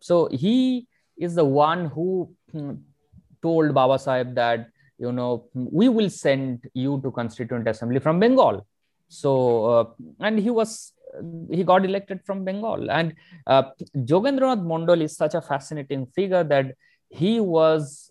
[0.00, 0.88] so he
[1.20, 2.72] is the one who hmm,
[3.42, 8.66] told Baba Sahib that, you know, we will send you to Constituent Assembly from Bengal.
[9.08, 9.84] So uh,
[10.20, 10.92] and he was
[11.50, 12.90] he got elected from bengal.
[12.90, 13.14] And
[13.46, 13.64] uh,
[13.96, 16.74] jogendranath mondal is such a fascinating figure that
[17.08, 18.10] he was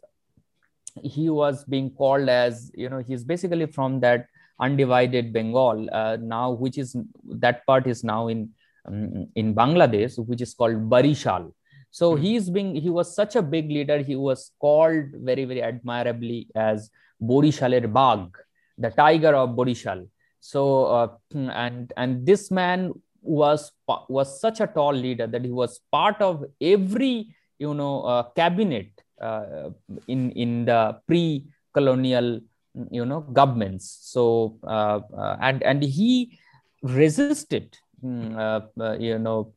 [1.01, 4.25] he was being called as you know he's basically from that
[4.59, 6.95] undivided bengal uh, now which is
[7.25, 8.49] that part is now in
[8.85, 11.53] um, in bangladesh which is called barishal
[11.91, 12.23] so mm-hmm.
[12.23, 13.99] he's being he was such a big leader.
[13.99, 16.89] He was called very very admirably as
[17.21, 18.37] borishaler bag
[18.77, 20.07] the tiger of borishal
[20.39, 23.71] so uh, and and this man was
[24.07, 28.89] was such a tall leader that he was part of every you know uh, cabinet
[29.21, 29.69] uh,
[30.07, 32.39] in in the pre-colonial
[32.91, 33.99] you know governments.
[34.01, 36.39] So uh, uh, and and he
[36.81, 39.53] resisted mm, uh, you know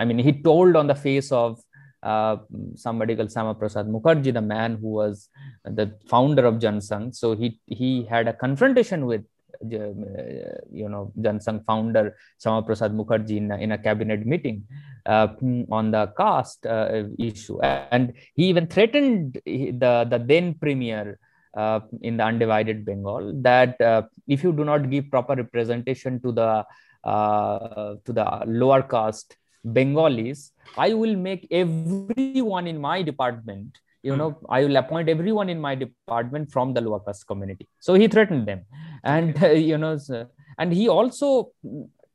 [0.00, 1.60] i mean he told on the face of
[2.02, 2.36] uh,
[2.76, 5.28] somebody called Syama Prasad Mukherjee, the man who was
[5.64, 7.14] the founder of Jansangh.
[7.14, 9.24] So he he had a confrontation with
[9.62, 14.64] you know Jansangh founder Syama Prasad Mukherjee in a, in a cabinet meeting
[15.04, 15.28] uh,
[15.70, 21.18] on the caste uh, issue, and he even threatened the the then premier
[21.54, 26.32] uh, in the undivided Bengal that uh, if you do not give proper representation to
[26.32, 26.64] the
[27.04, 34.18] uh, to the lower caste Bengalis, I will make everyone in my department you hmm.
[34.18, 37.68] know i will appoint everyone in my department from the lower caste community.
[37.80, 38.64] So he threatened them.
[39.04, 39.98] And uh, you know
[40.58, 41.52] and he also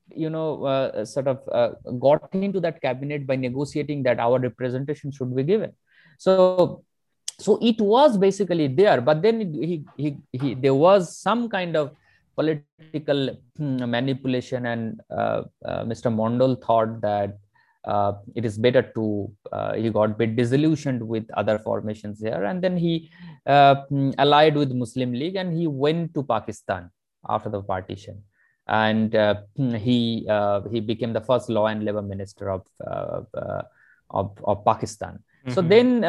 [0.09, 5.11] you know uh, sort of uh, got into that cabinet by negotiating that our representation
[5.11, 5.73] should be given.
[6.17, 6.83] So
[7.39, 11.91] so it was basically there but then he, he, he there was some kind of
[12.35, 17.37] political hmm, manipulation and uh, uh, mr mondal thought that
[17.85, 22.61] uh, it is better to uh, he got bit disillusioned with other formations there and
[22.63, 23.09] then he
[23.45, 26.89] uh, mm, allied with muslim league and he went to pakistan
[27.29, 28.21] after the partition
[28.67, 33.61] and uh, mm, he uh, he became the first law and labor minister of uh,
[34.09, 35.53] of, of pakistan mm-hmm.
[35.53, 36.01] so then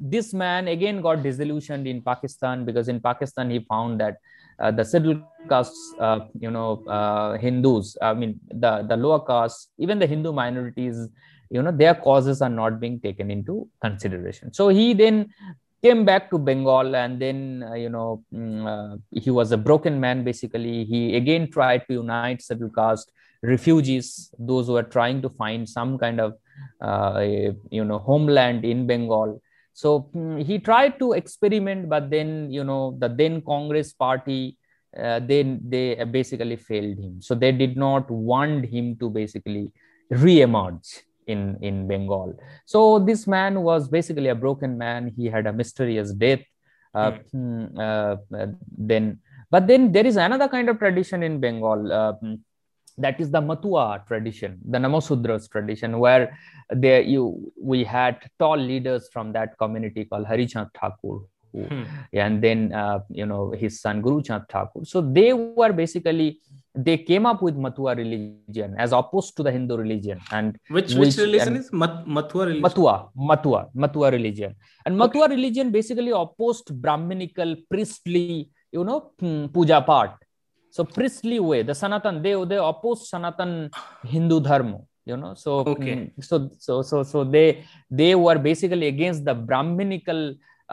[0.00, 4.16] this man again got disillusioned in pakistan because in pakistan he found that
[4.58, 9.68] uh, the scheduled castes, uh, you know, uh, Hindus, I mean, the, the lower castes,
[9.78, 11.08] even the Hindu minorities,
[11.50, 14.52] you know, their causes are not being taken into consideration.
[14.52, 15.32] So he then
[15.82, 20.00] came back to Bengal and then, uh, you know, mm, uh, he was a broken
[20.00, 20.84] man basically.
[20.84, 25.98] He again tried to unite scheduled caste refugees, those who are trying to find some
[25.98, 26.34] kind of,
[26.80, 27.20] uh,
[27.70, 29.40] you know, homeland in Bengal.
[29.76, 34.56] So mm, he tried to experiment, but then you know the then Congress party
[34.96, 37.20] uh, then they basically failed him.
[37.20, 39.72] So they did not want him to basically
[40.08, 42.32] re-emerge in in Bengal.
[42.64, 45.12] So this man was basically a broken man.
[45.14, 46.40] He had a mysterious death.
[46.94, 47.78] Uh, mm.
[47.78, 48.16] uh,
[48.78, 51.92] then, but then there is another kind of tradition in Bengal.
[52.98, 56.38] That is the Matua tradition, the Namasudras tradition, where
[56.70, 61.18] there you we had tall leaders from that community called Harichand Thakur,
[61.52, 61.84] who, hmm.
[62.12, 64.84] and then uh, you know his son Guru Chand Thakur.
[64.84, 66.40] So they were basically
[66.76, 70.20] they came up with Matua religion as opposed to the Hindu religion.
[70.30, 72.62] And which which, which religion is Mat- Matua religion?
[72.62, 74.54] Matua, Matua, Matua religion.
[74.84, 75.34] And Matua okay.
[75.34, 80.12] religion basically opposed Brahminical priestly, you know, hmm, puja part
[80.76, 83.52] so priestly way the sanatan they they oppose sanatan
[84.14, 84.78] hindu dharma
[85.10, 85.96] you know so okay.
[85.96, 86.36] Mm, so
[86.66, 87.48] so so so they
[88.00, 90.20] they were basically against the brahminical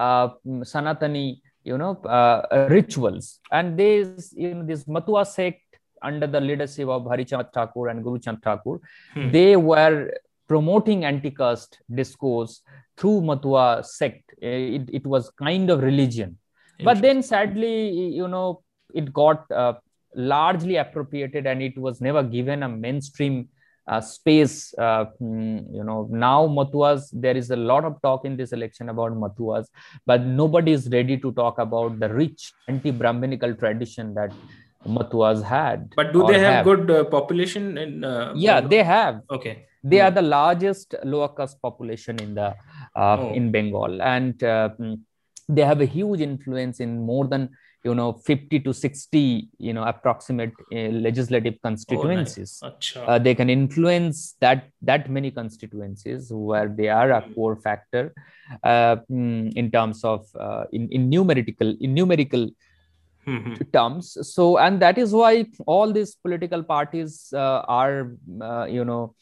[0.04, 0.28] uh,
[0.74, 1.26] sanatani
[1.70, 3.26] you know uh, rituals
[3.58, 3.94] and they
[4.44, 5.64] you know this matua sect
[6.04, 8.80] under the leadership of Harichand Thakur and Guru Chand Thakur,
[9.14, 9.32] hmm.
[9.32, 10.12] they were
[10.48, 12.62] promoting anti-caste discourse
[12.98, 14.34] through Matua sect.
[14.42, 16.38] It, it was kind of religion.
[16.84, 18.64] But then sadly, you know,
[18.94, 19.74] it got uh,
[20.16, 23.48] largely appropriated and it was never given a mainstream
[23.88, 28.38] uh, space uh, mm, you know now matuas there is a lot of talk in
[28.38, 29.68] this election about matuas
[30.06, 34.32] but nobody is ready to talk about the rich anti-brahminical tradition that
[34.88, 36.66] matuas had but do they have, have.
[36.66, 41.62] good uh, population in uh, yeah they have okay they are the largest lower caste
[41.62, 42.56] population in the
[42.96, 43.34] uh, oh.
[43.34, 44.98] in bengal and uh, mm,
[45.50, 47.50] they have a huge influence in more than
[47.84, 52.96] you know 50 to 60 you know approximate uh, legislative constituencies oh, nice.
[52.96, 57.34] uh, they can influence that that many constituencies where they are a hmm.
[57.34, 58.14] core factor
[58.64, 62.50] uh, mm, in terms of uh, in, in numerical in numerical
[63.28, 63.54] mm-hmm.
[63.74, 69.14] terms so and that is why all these political parties uh, are uh, you know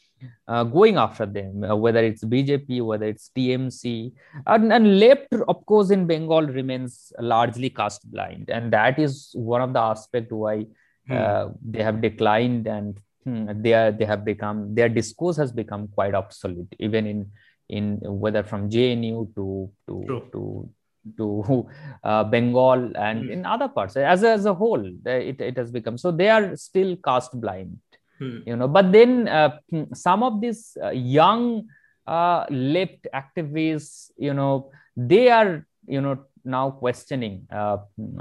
[0.48, 4.12] uh, going after them, uh, whether it's BJP, whether it's TMC,
[4.46, 9.60] and, and left, of course, in Bengal remains largely caste blind, and that is one
[9.60, 10.66] of the aspects why
[11.10, 11.52] uh, hmm.
[11.70, 16.14] they have declined and hmm, they are they have become their discourse has become quite
[16.14, 17.30] obsolete, even in
[17.68, 20.28] in whether from JNU to to True.
[20.32, 20.70] to
[21.16, 21.68] to
[22.04, 23.30] uh, Bengal and mm.
[23.30, 26.56] in other parts as a, as a whole it, it has become so they are
[26.56, 27.78] still caste blind
[28.22, 28.38] hmm.
[28.46, 29.58] you know but then uh,
[29.92, 31.66] some of these uh, young
[32.06, 37.78] uh, left activists you know they are you know now questioning uh,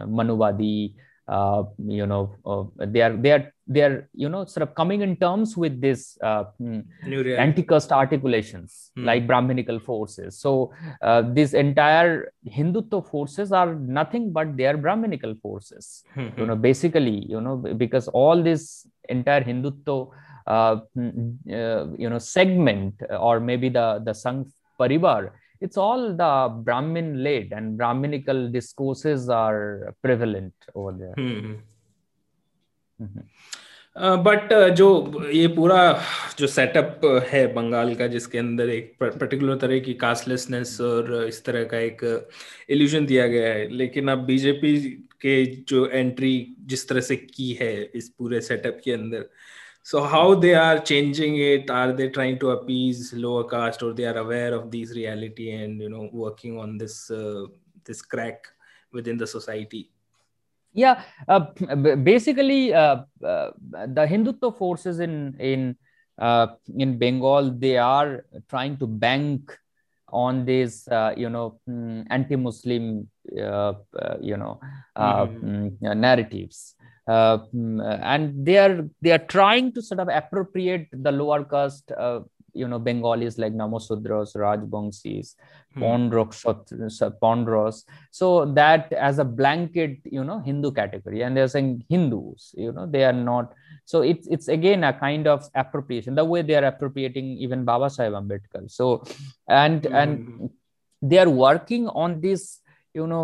[0.09, 0.97] manuvadi
[1.27, 5.01] uh, you know uh, they are they are they are you know sort of coming
[5.01, 6.79] in terms with this uh, hmm,
[7.45, 9.05] anti-caste articulations hmm.
[9.05, 15.35] like brahminical forces so uh, these entire hindutva forces are nothing but they are brahminical
[15.41, 16.29] forces hmm.
[16.37, 20.09] you know basically you know because all this entire hindutva
[20.47, 24.45] uh, hmm, uh, you know segment or maybe the the sangh
[24.79, 26.33] parivar it's all the
[26.63, 31.13] Brahmin led and Brahminical discourses are prevalent over there.
[31.17, 31.55] Hmm.
[32.99, 33.27] Mm-hmm.
[33.95, 35.81] But uh, uh, जो ये पूरा
[36.39, 37.01] जो setup
[37.31, 42.03] है बंगाल का जिसके अंदर एक particular तरह की कास्टलेसनेस और इस तरह का एक
[42.69, 44.77] इल्यूजन दिया गया है लेकिन अब बीजेपी
[45.21, 46.33] के जो एंट्री
[46.71, 49.29] जिस तरह से की है इस पूरे सेटअप के अंदर
[49.83, 54.05] so how they are changing it are they trying to appease lower caste or they
[54.05, 57.45] are aware of these reality and you know working on this uh,
[57.85, 58.47] this crack
[58.91, 59.89] within the society
[60.73, 61.39] yeah uh,
[62.03, 63.51] basically uh, uh,
[63.87, 65.75] the hindutva forces in in
[66.19, 69.57] uh, in bengal they are trying to bank
[70.13, 73.09] on these uh, you know mm, anti-muslim
[74.21, 74.59] you know
[74.97, 75.99] mm-hmm.
[75.99, 76.75] narratives
[77.13, 77.79] uh, mm,
[78.13, 82.19] and they are they are trying to sort of appropriate the lower caste uh,
[82.53, 85.27] you know bengalis like namasudras rajbangsis
[85.73, 85.83] hmm.
[87.23, 87.77] pondros
[88.19, 88.27] so
[88.59, 93.03] that as a blanket you know hindu category and they're saying hindus you know they
[93.09, 93.53] are not
[93.85, 97.89] so it's it's again a kind of appropriation the way they are appropriating even baba
[97.97, 98.87] sahib ambedkar so
[99.63, 99.99] and hmm.
[100.01, 100.49] and
[101.09, 102.43] they are working on this
[102.99, 103.23] you know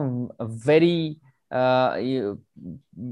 [0.70, 1.00] very
[1.52, 2.42] uh, you,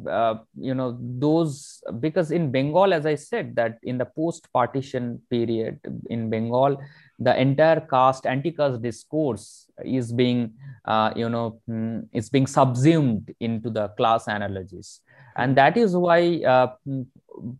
[0.09, 5.21] uh, you know those because in bengal as i said that in the post partition
[5.29, 5.79] period
[6.09, 6.77] in bengal
[7.19, 10.53] the entire caste anti-caste discourse is being
[10.85, 15.01] uh, you know mm, is being subsumed into the class analogies.
[15.37, 17.05] And that is why uh, mm,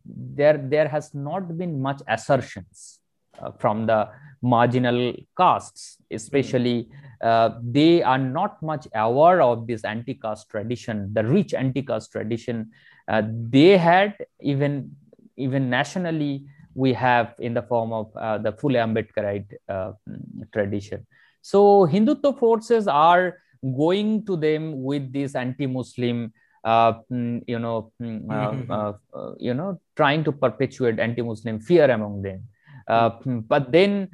[0.06, 3.00] there there has not been much assertions
[3.60, 4.10] from the
[4.42, 6.90] marginal castes especially
[7.22, 12.72] uh, they are not much aware of this anti-caste tradition, the rich anti-caste tradition.
[13.08, 14.92] Uh, they had even
[15.38, 19.92] even nationally we have in the form of uh, the Phule Ambedkarite uh,
[20.54, 21.06] tradition.
[21.42, 26.34] So Hindutva forces are going to them with this anti-Muslim,
[26.64, 29.34] uh, mm, you know, mm, mm-hmm.
[29.40, 32.44] you know, trying to perpetuate anti-Muslim fear among them.
[32.88, 34.10] But then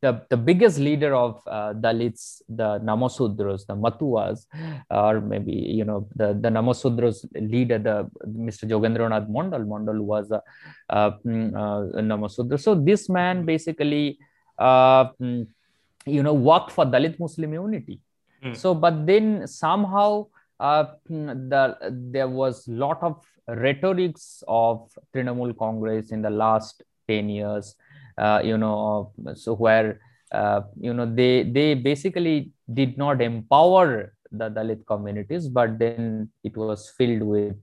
[0.00, 4.46] the, the biggest leader of uh, Dalits, the Namasudras, the Matuas,
[4.90, 8.68] or maybe, you know, the, the Namasudras leader, the Mr.
[8.68, 10.42] Jogendranath Mondal, Mondal was a,
[10.90, 12.60] uh, Namasudra.
[12.60, 14.18] So this man basically,
[14.58, 18.00] uh, you know, worked for Dalit Muslim unity.
[18.44, 18.56] Mm.
[18.56, 20.26] So, but then somehow
[20.60, 21.76] uh, the,
[22.10, 27.74] there was lot of rhetorics of Trinamool Congress in the last 10 years
[28.18, 30.00] uh, you know so where
[30.32, 36.56] uh, you know they they basically did not empower the dalit communities but then it
[36.56, 37.56] was filled with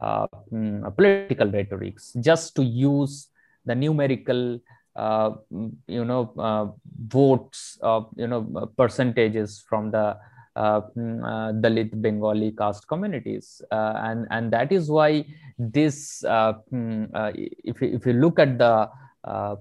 [0.00, 3.28] uh, mm, political rhetorics just to use
[3.64, 4.58] the numerical
[4.96, 5.30] uh,
[5.86, 6.66] you know uh,
[7.06, 7.78] votes
[8.16, 8.42] you know
[8.76, 10.16] percentages from the
[10.56, 15.24] uh, mm, uh, Dalit Bengali caste communities, uh, and and that is why
[15.58, 17.08] this, mm,
[17.64, 18.88] if if you look at the
[19.24, 19.56] uh,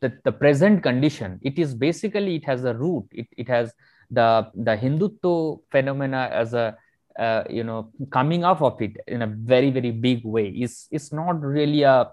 [0.00, 3.04] the, the present condition it is basically it has a root.
[3.10, 3.74] It, it has
[4.10, 6.76] the the hindutva phenomena as a
[7.18, 10.48] uh, you know coming off of it in a very very big way.
[10.48, 12.10] Is is not really a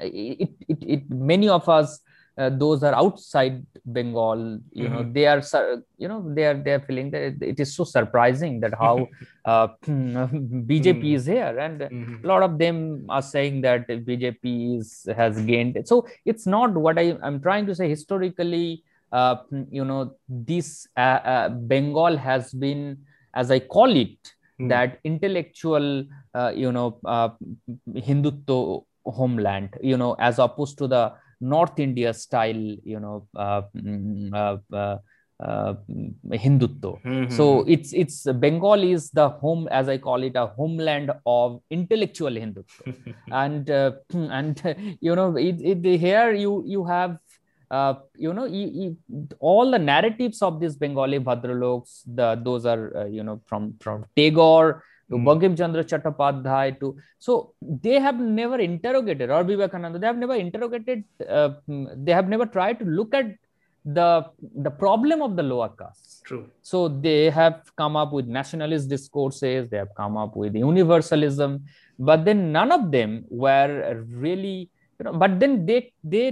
[0.00, 2.00] it, it, it many of us
[2.38, 4.94] uh, those are outside bengal you mm-hmm.
[4.94, 5.42] know they are
[5.98, 9.06] you know they are they are feeling that it is so surprising that how
[9.44, 11.14] uh, bjp mm-hmm.
[11.14, 12.24] is here and mm-hmm.
[12.24, 16.98] a lot of them are saying that bjp is has gained so it's not what
[16.98, 19.36] i i'm trying to say historically uh,
[19.70, 22.96] you know this uh, uh, bengal has been
[23.34, 24.68] as i call it mm.
[24.70, 26.04] that intellectual
[26.54, 26.98] you know
[28.06, 31.12] hindutva homeland you know as opposed to the
[31.42, 34.98] north india style you know uh, mm, uh, uh,
[35.40, 35.74] uh,
[36.44, 37.28] hindutva mm-hmm.
[37.36, 42.34] so it's it's bengal is the home as i call it a homeland of intellectual
[42.42, 42.94] hindutva
[43.42, 43.90] and uh,
[44.38, 44.62] and
[45.00, 47.18] you know it, it, here you you have
[47.70, 52.84] uh, you know you, you, all the narratives of these bengali bhadraloks the those are
[53.00, 55.24] uh, you know from from tagore to mm.
[55.28, 56.96] Bankim Chandra Chattopadhyay to
[57.26, 57.32] so
[57.86, 61.04] they have never interrogated or Vivekananda they have never interrogated
[61.36, 61.50] uh,
[62.06, 63.30] they have never tried to look at
[63.84, 64.08] the
[64.66, 69.68] the problem of the lower castes true so they have come up with nationalist discourses
[69.70, 71.56] they have come up with universalism
[72.10, 73.72] but then none of them were
[74.26, 74.58] really
[74.98, 75.80] you know but then they
[76.14, 76.26] they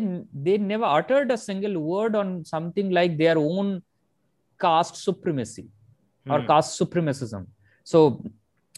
[0.47, 3.83] they never uttered a single word on something like their own
[4.65, 5.67] caste supremacy
[6.33, 6.47] or hmm.
[6.47, 7.45] caste supremacism
[7.93, 8.01] so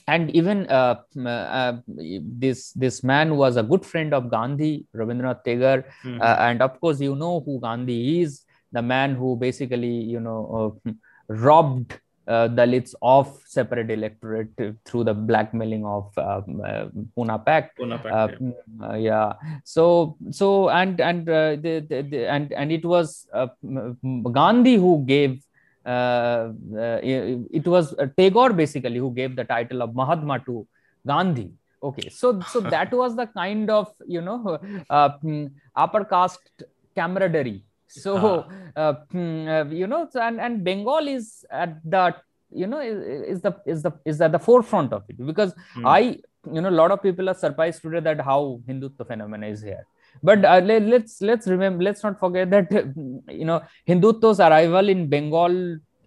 [0.08, 0.96] and even uh,
[1.26, 6.20] uh, this this man was a good friend of Gandhi, Rabindranath Tagore, mm-hmm.
[6.20, 10.78] uh, and of course you know who Gandhi is, the man who basically you know
[10.86, 10.92] uh,
[11.28, 11.98] robbed
[12.28, 14.50] uh, Dalits of separate electorate
[14.84, 16.86] through the blackmailing of um, uh,
[17.16, 17.78] Pune Pact.
[17.78, 18.48] Pune Pact yeah.
[18.78, 19.32] Mm, yeah.
[19.64, 25.40] So so and and the, the, the, and and it was Gandhi who gave uh,
[25.40, 25.51] uh,
[25.84, 30.66] it was uh, Tagore basically who gave the title of Mahatma to
[31.06, 31.52] Gandhi.
[31.82, 34.58] Okay, so so that was the kind of you know
[34.90, 36.64] mm, upper caste
[36.96, 37.64] camaraderie.
[37.88, 42.14] So mm, you know, and and Bengal is at the
[42.50, 45.86] you know is, is the is the is at the forefront of it because mm.
[45.86, 46.18] I
[46.52, 49.86] you know a lot of people are surprised today that how Hindutva phenomena is here
[50.22, 52.70] but uh, let, let's let's remember let's not forget that
[53.28, 55.54] you know hindutva's arrival in bengal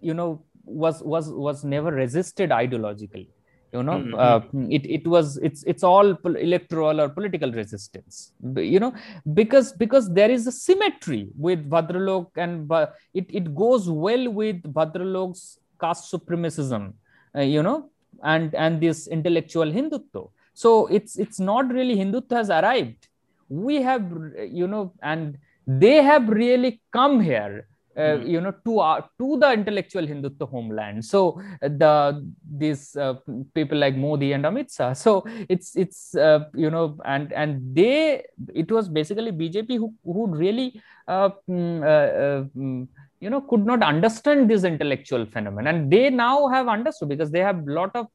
[0.00, 3.28] you know was was was never resisted ideologically
[3.72, 3.98] you know.
[3.98, 4.14] Mm-hmm.
[4.14, 4.40] uh,
[4.76, 8.32] it, it was it's it's all electoral or political resistance.
[8.56, 8.94] You know
[9.34, 14.62] because because there is a symmetry with bhadralok and uh, it, it goes well with
[14.62, 16.92] bhadralok's caste supremacism
[17.36, 17.90] uh, you know
[18.22, 20.22] and and this intellectual hindutva
[20.54, 23.08] so it's it's not really hindutva has arrived
[23.48, 24.04] we have
[24.50, 27.66] you know and they have really come here
[27.96, 28.28] uh, mm.
[28.28, 31.04] you know to our, to the intellectual hindutva homeland.
[31.04, 32.26] So uh, the
[32.62, 33.14] these uh,
[33.54, 34.92] people like modi and amit shah.
[34.92, 38.24] So it's it's uh, you know and and they
[38.54, 42.86] it was basically bjp who who really uh, mm, uh, mm,
[43.20, 45.74] you know could not understand this intellectual phenomenon.
[45.74, 48.06] And they now have understood because they have lot of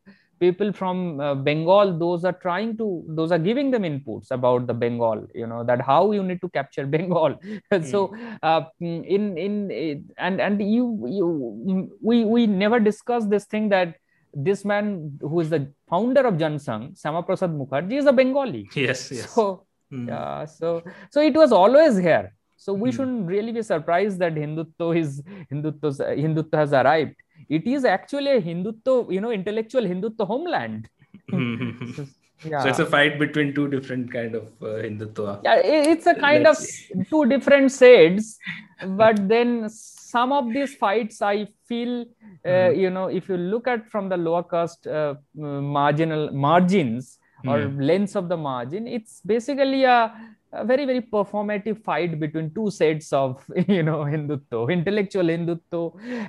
[0.42, 2.88] people from uh, bengal those are trying to
[3.20, 6.50] those are giving them inputs about the bengal you know that how you need to
[6.58, 7.36] capture bengal
[7.72, 7.86] mm.
[7.94, 8.02] so
[8.50, 9.56] uh, in in
[10.18, 10.86] and and you
[11.18, 11.28] you
[12.10, 13.96] we we never discuss this thing that
[14.34, 19.12] this man who is the founder of jansangh Syama Prasad Mukherjee is a bengali yes
[19.12, 20.08] yes so mm.
[20.08, 20.82] yeah so
[21.16, 22.28] so it was always here
[22.66, 22.96] so we mm.
[22.96, 25.12] shouldn't really be surprised that hindutva is
[25.52, 25.92] hindutva
[26.24, 27.16] hindutva has arrived
[27.58, 30.89] it is actually a Hindutva, you know, intellectual Hindutva homeland.
[31.30, 32.08] so,
[32.49, 32.64] yeah.
[32.64, 35.41] So it's a fight between two different kind of uh, Hindutva.
[35.43, 37.04] Yeah, it's a kind Let's of see.
[37.10, 38.38] two different sides,
[39.02, 42.06] but then some of these fights, I feel,
[42.45, 42.78] uh, mm.
[42.78, 47.84] you know, if you look at from the lower caste uh, marginal margins or mm.
[47.84, 50.14] lengths of the margin, it's basically a
[50.54, 55.84] a very very performative fight between two sets of you know hindutva intellectual hindutva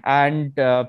[0.05, 0.85] and uh,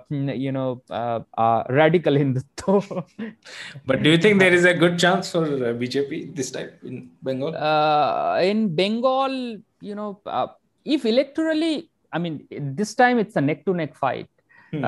[0.45, 3.03] you know uh, uh, radical hindutva.
[3.85, 7.09] But do you think there is a good chance for uh, bjp this time in
[7.21, 7.55] bengal?
[7.55, 9.33] Uh, in bengal
[9.81, 10.47] you know uh,
[10.85, 12.45] if electorally i mean
[12.79, 14.29] this time it's a neck to neck fight
[14.71, 14.83] hmm.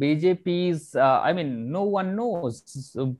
[0.00, 2.62] bjp's i mean no one knows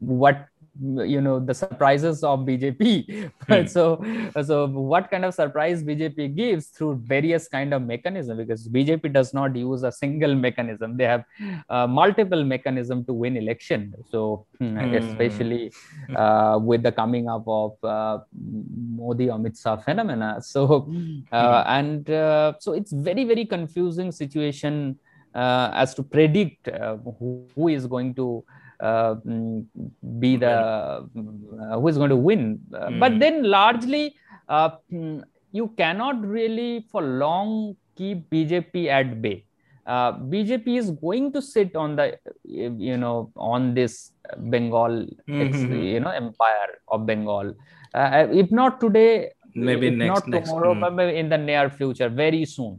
[0.01, 0.47] what
[0.81, 3.66] you know the surprises of bjp hmm.
[3.66, 4.03] so
[4.43, 9.35] so what kind of surprise bjp gives through various kind of mechanism because bjp does
[9.35, 11.24] not use a single mechanism they have
[11.68, 14.76] uh, multiple mechanism to win election so hmm.
[14.95, 15.72] especially
[16.16, 18.18] uh, with the coming up of uh,
[18.97, 20.89] modi amit shah phenomena so
[21.33, 21.78] uh, hmm.
[21.78, 26.68] and uh, so it's very very confusing situation uh, as to predict
[27.18, 28.45] who, who is going to
[28.81, 29.64] uh, mm,
[30.18, 31.01] be the uh,
[31.78, 32.61] who is going to win.
[32.70, 32.99] Mm.
[32.99, 34.16] But then largely,
[34.49, 35.22] mm,
[35.53, 39.45] you cannot really for long keep bjp at bay
[39.87, 44.12] uh, bjp is going to sit on the you know on this
[44.55, 45.72] bengal mm-hmm.
[45.95, 47.55] you know empire of bengal
[47.95, 51.14] uh, if not today maybe next, not tomorrow next, mm.
[51.14, 52.78] in the near future very soon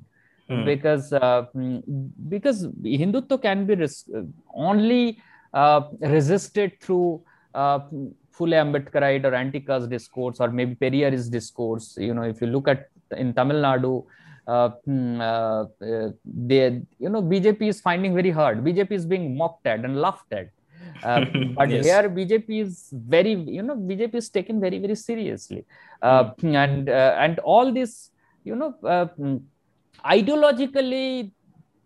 [0.52, 0.66] mm.
[0.66, 1.82] because uh, mm,
[2.30, 2.68] because
[3.02, 4.10] hindutva can be res-
[4.54, 5.20] only
[5.54, 7.22] uh, resisted through
[7.54, 7.80] uh,
[8.32, 11.98] fully Ambedkarite or anti-caste discourse or maybe Periyarist discourse.
[11.98, 14.06] You know, if you look at in Tamil Nadu,
[14.48, 18.64] uh, mm, uh, uh, they, you know, BJP is finding very hard.
[18.64, 20.50] BJP is being mocked at and laughed at.
[21.04, 21.26] Uh,
[21.56, 21.86] but yes.
[21.86, 25.66] here BJP is very, you know, BJP is taken very, very seriously,
[26.04, 26.56] uh, mm.
[26.64, 28.12] and uh, and all this,
[28.44, 29.42] you know, mm,
[30.06, 31.32] ideologically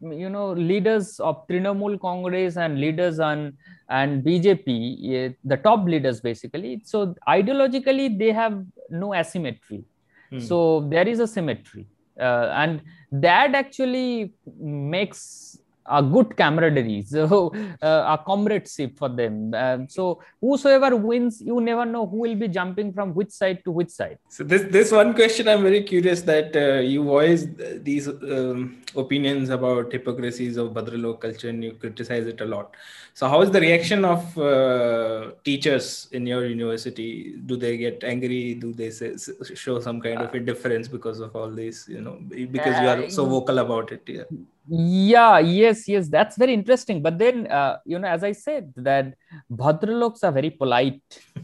[0.01, 3.57] you know leaders of Trinamool Congress and leaders on
[3.89, 6.81] and BJP, the top leaders basically.
[6.85, 9.83] So ideologically, they have no asymmetry.
[10.29, 10.39] Hmm.
[10.39, 11.87] So there is a symmetry,
[12.19, 19.53] uh, and that actually makes a good camaraderie, so uh, a comradeship for them.
[19.53, 23.71] Uh, so whosoever wins, you never know who will be jumping from which side to
[23.71, 24.17] which side.
[24.29, 27.49] So this this one question, I'm very curious that uh, you voiced
[27.83, 32.75] these um, opinions about hypocrisies of Bhadralok culture and you criticize it a lot.
[33.13, 37.35] So how is the reaction of uh, teachers in your university?
[37.45, 38.55] Do they get angry?
[38.55, 39.15] Do they say,
[39.53, 41.87] show some kind of indifference because of all this?
[41.87, 44.01] You know, because you are so vocal about it.
[44.07, 44.23] Yeah
[44.67, 47.01] yeah yes yes that's very interesting.
[47.01, 49.13] But then uh, you know as i said that
[49.51, 51.01] bhadraloks are very polite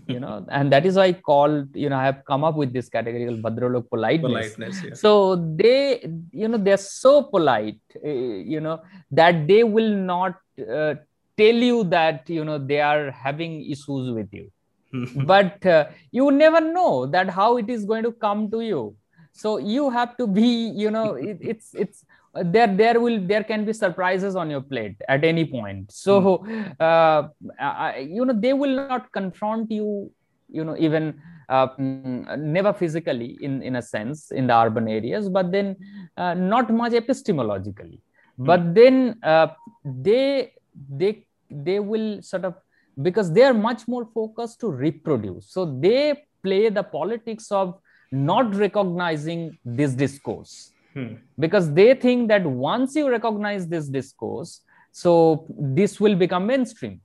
[0.08, 2.74] you know and that is why i called you know i have come up with
[2.74, 4.94] this category called bhadralok politeness, politeness yeah.
[4.94, 6.02] so they
[6.32, 10.36] you know they're so polite uh, you know that they will not
[10.70, 10.96] uh,
[11.38, 14.52] tell you that you know they are having issues with you.
[15.32, 18.96] But uh, you never know that how it is going to come to you.
[19.34, 20.50] So you have to be
[20.84, 24.96] you know it, it's it's there there will there can be surprises on your plate
[25.10, 26.76] at any point so mm.
[26.80, 27.28] uh,
[27.60, 30.12] I, you know they will not confront you
[30.48, 31.20] you know even
[31.50, 35.76] uh, mm, never physically in in a sense in the urban areas but then
[36.18, 38.00] uh, not much epistemologically
[38.40, 38.46] mm.
[38.46, 39.48] but then uh,
[39.84, 40.54] they
[40.90, 42.56] they they will sort of
[43.02, 47.80] because they are much more focused to reproduce so they play the politics of
[48.12, 51.16] not recognizing this discourse Hmm.
[51.40, 54.62] Because they think that once you recognize this discourse,
[54.92, 57.02] so this will become mainstream.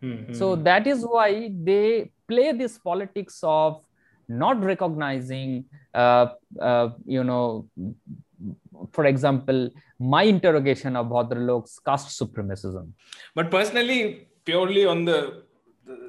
[0.00, 0.32] Hmm.
[0.32, 0.62] So hmm.
[0.64, 3.82] that is why they play this politics of
[4.28, 6.26] not recognizing, uh,
[6.60, 7.66] uh, you know,
[8.92, 12.92] for example, my interrogation of Bhadralok's caste supremacism.
[13.34, 15.42] But personally, purely on the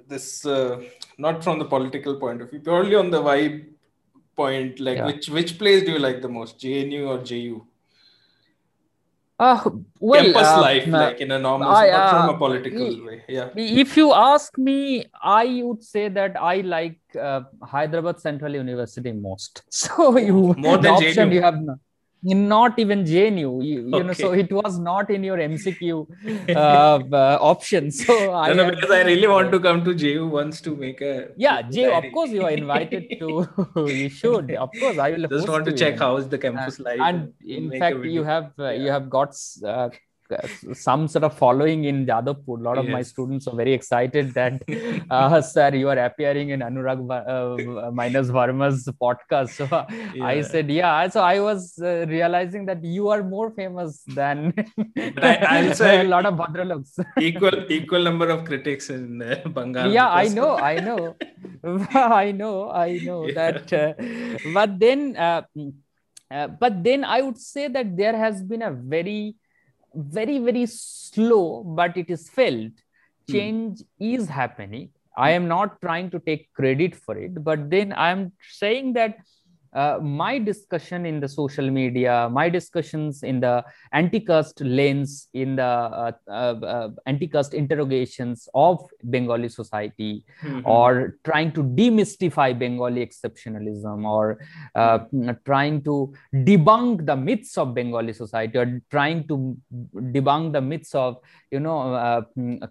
[0.08, 0.82] this, uh,
[1.18, 3.66] not from the political point of view, purely on the vibe
[4.42, 5.10] point like yeah.
[5.10, 7.66] which which place do you like the most jnu or ju
[9.42, 9.60] uh,
[10.00, 13.24] well, campus uh, life, uh, like in a normal, I, uh, from a political way.
[13.28, 13.50] Yeah.
[13.56, 19.64] If you ask me, I would say that I like uh, Hyderabad Central University most.
[19.72, 21.34] So you more than option JNU.
[21.34, 21.60] you have.
[21.60, 21.80] No
[22.24, 23.38] not even JNU.
[23.38, 24.08] You, you okay.
[24.08, 26.08] know, so it was not in your MCQ
[26.56, 27.92] uh, uh, option.
[27.92, 31.02] So no, I no, because I really want to come to JU once to make
[31.02, 31.92] a yeah, JU.
[31.92, 33.48] Of course, you are invited to.
[33.88, 34.52] you should.
[34.52, 35.28] Of course, I will.
[35.28, 37.00] Just want to check how is the campus uh, life.
[37.02, 38.84] And, and in fact, you have uh, yeah.
[38.84, 39.90] you have got uh,
[40.74, 42.60] some sort of following in Jadavpur.
[42.60, 42.94] A lot of yes.
[42.94, 44.62] my students are very excited that,
[45.10, 49.50] uh, sir, you are appearing in Anurag uh, minus Verma's podcast.
[49.50, 49.66] So
[50.14, 50.26] yeah.
[50.26, 51.08] I said, yeah.
[51.10, 54.54] So I was uh, realizing that you are more famous than
[55.18, 57.04] I, also a lot of Bhadraloks.
[57.20, 59.92] equal equal number of critics in uh, Bengal.
[59.92, 61.16] Yeah, I know, I know,
[61.94, 63.34] I know, I know yeah.
[63.34, 63.74] that.
[63.74, 63.94] Uh,
[64.54, 65.16] but then.
[65.16, 65.44] Uh,
[66.32, 69.36] uh, but then I would say that there has been a very
[69.94, 73.34] very very slow but it is felt hmm.
[73.34, 74.14] change mm.
[74.16, 78.32] is happening i am not trying to take credit for it but then i am
[78.50, 79.18] saying that
[79.74, 83.64] uh, my discussion in the social media, my discussions in the
[83.94, 90.62] anti-caste lens, in the uh, uh, uh anti-caste interrogations of Bengali society, mm-hmm.
[90.66, 94.40] or trying to demystify Bengali exceptionalism, or
[94.76, 95.00] uh,
[95.46, 99.58] trying to debunk the myths of Bengali society, or trying to
[99.96, 101.18] debunk the myths of
[101.50, 102.22] you know uh,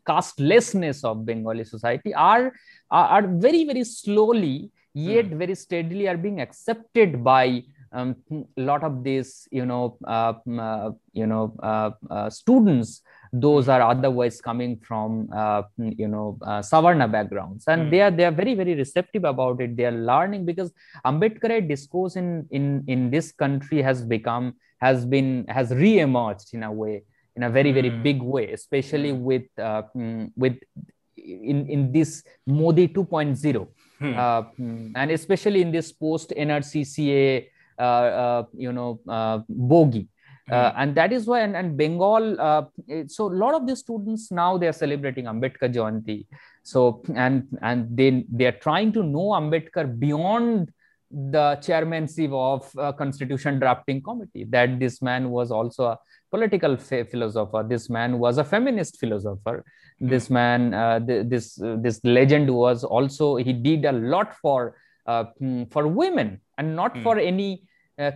[0.07, 2.53] castelessness of Bengali society, are
[2.91, 5.39] are very very slowly yet hmm.
[5.39, 7.63] very steadily are being accepted by
[7.93, 13.69] um, a lot of these you know uh, uh, you know uh, uh, students those
[13.69, 17.91] are otherwise coming from uh, you know uh, savarna backgrounds and mm.
[17.91, 20.73] they are they are very very receptive about it they are learning because
[21.05, 26.73] ambedkarite discourse in in in this country has become has been has re-emerged in a
[26.73, 27.03] way
[27.37, 28.03] in a very very mm.
[28.03, 29.21] big way especially mm.
[29.21, 30.57] with uh, mm, with
[31.17, 33.67] in in this modi 2.0
[34.01, 34.15] hmm.
[34.17, 37.47] uh, mm, and especially in this post nrcca
[37.79, 39.01] uh, uh, you know
[39.49, 40.09] bogey
[40.51, 40.81] uh, hmm.
[40.81, 42.65] and that is why and, and bengal uh,
[43.07, 46.19] so a lot of the students now they are celebrating ambedkar jayanti
[46.73, 50.71] so and and they they are trying to know ambedkar beyond
[51.35, 52.61] the chairmanship of
[52.99, 55.97] constitution drafting committee that this man was also a
[56.35, 56.75] political
[57.13, 59.57] philosopher this man was a feminist philosopher.
[60.01, 64.77] This man uh, th- this uh, this legend was also he did a lot for
[65.07, 67.03] uh, hmm, for women and not mm.
[67.03, 67.63] for any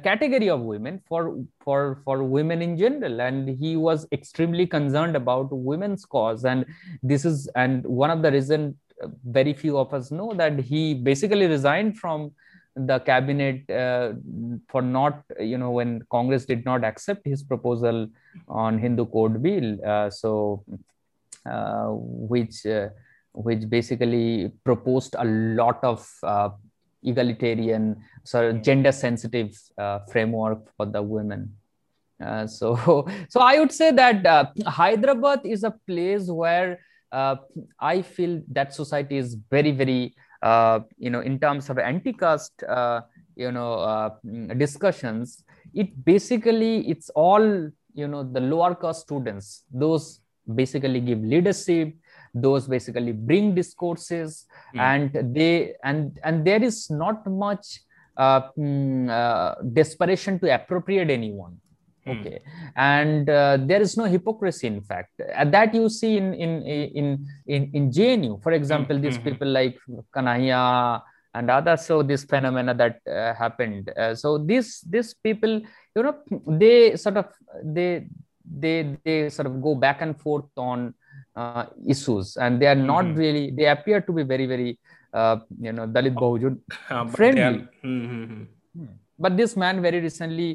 [0.02, 3.20] category of women for for for women in general.
[3.20, 6.46] And he was extremely concerned about women's cause.
[6.46, 6.64] And
[7.02, 10.94] this is and one of the reason uh, very few of us know that he
[10.94, 12.32] basically resigned from
[12.76, 14.12] the cabinet uh,
[14.68, 18.08] for not you know when congress did not accept his proposal
[18.48, 19.78] on hindu code bill.
[19.84, 20.76] Uh, so uh,
[21.46, 22.88] which uh,
[23.34, 26.50] which basically proposed a lot of uh,
[27.02, 31.54] egalitarian, sort of gender sensitive uh, framework for the women.
[32.24, 36.80] Uh, so, so I would say that uh, Hyderabad is a place where
[37.12, 37.36] uh,
[37.78, 43.02] I feel that society is very, very, uh, you know, in terms of anti-caste, uh,
[43.36, 44.12] you know,
[44.56, 45.42] discussions.
[45.74, 49.64] It basically it's all you know the lower caste students.
[49.72, 50.20] Those
[50.52, 51.94] basically give leadership
[52.34, 54.80] those basically bring discourses mm.
[54.80, 57.80] and they and and there is not much
[58.16, 61.56] uh, mm, uh, desperation to appropriate anyone
[62.06, 62.20] mm.
[62.20, 62.42] okay
[62.76, 67.26] and uh, there is no hypocrisy in fact uh, that you see in in in
[67.46, 69.30] in, in jnu for example these mm-hmm.
[69.30, 69.78] people like
[70.14, 71.00] kanhaiya
[71.34, 75.60] and others so this phenomena that uh, happened uh, so these these people
[75.94, 76.14] you know
[76.46, 77.26] they sort of
[77.62, 78.06] they
[78.49, 80.93] they they sort of go back and forth on
[81.35, 83.19] uh, issues and they are not mm-hmm.
[83.23, 84.79] really they appear to be very very
[85.13, 86.55] uh, you know dalit bahujun
[87.17, 88.43] friendly mm-hmm.
[89.17, 90.49] but this man very recently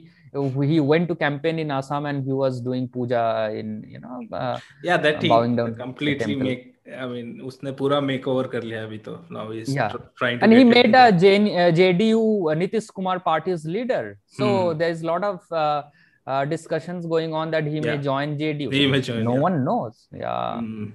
[0.73, 3.25] he went to campaign in assam and he was doing puja
[3.61, 8.01] in you know uh, yeah that he bowing down completely make I mean, उसने पूरा
[8.01, 9.93] makeover कर लिया अभी तो now he's yeah.
[10.21, 14.45] trying to and he made a JN, uh, JDU uh, Nitish Kumar party's leader so
[14.45, 14.79] mm.
[14.79, 15.83] there's a lot of uh,
[16.29, 17.81] uh, discussions going on that he yeah.
[17.81, 18.73] may join JDU.
[18.73, 19.41] He may join, no yeah.
[19.41, 20.07] one knows.
[20.13, 20.61] Yeah.
[20.61, 20.93] Mm.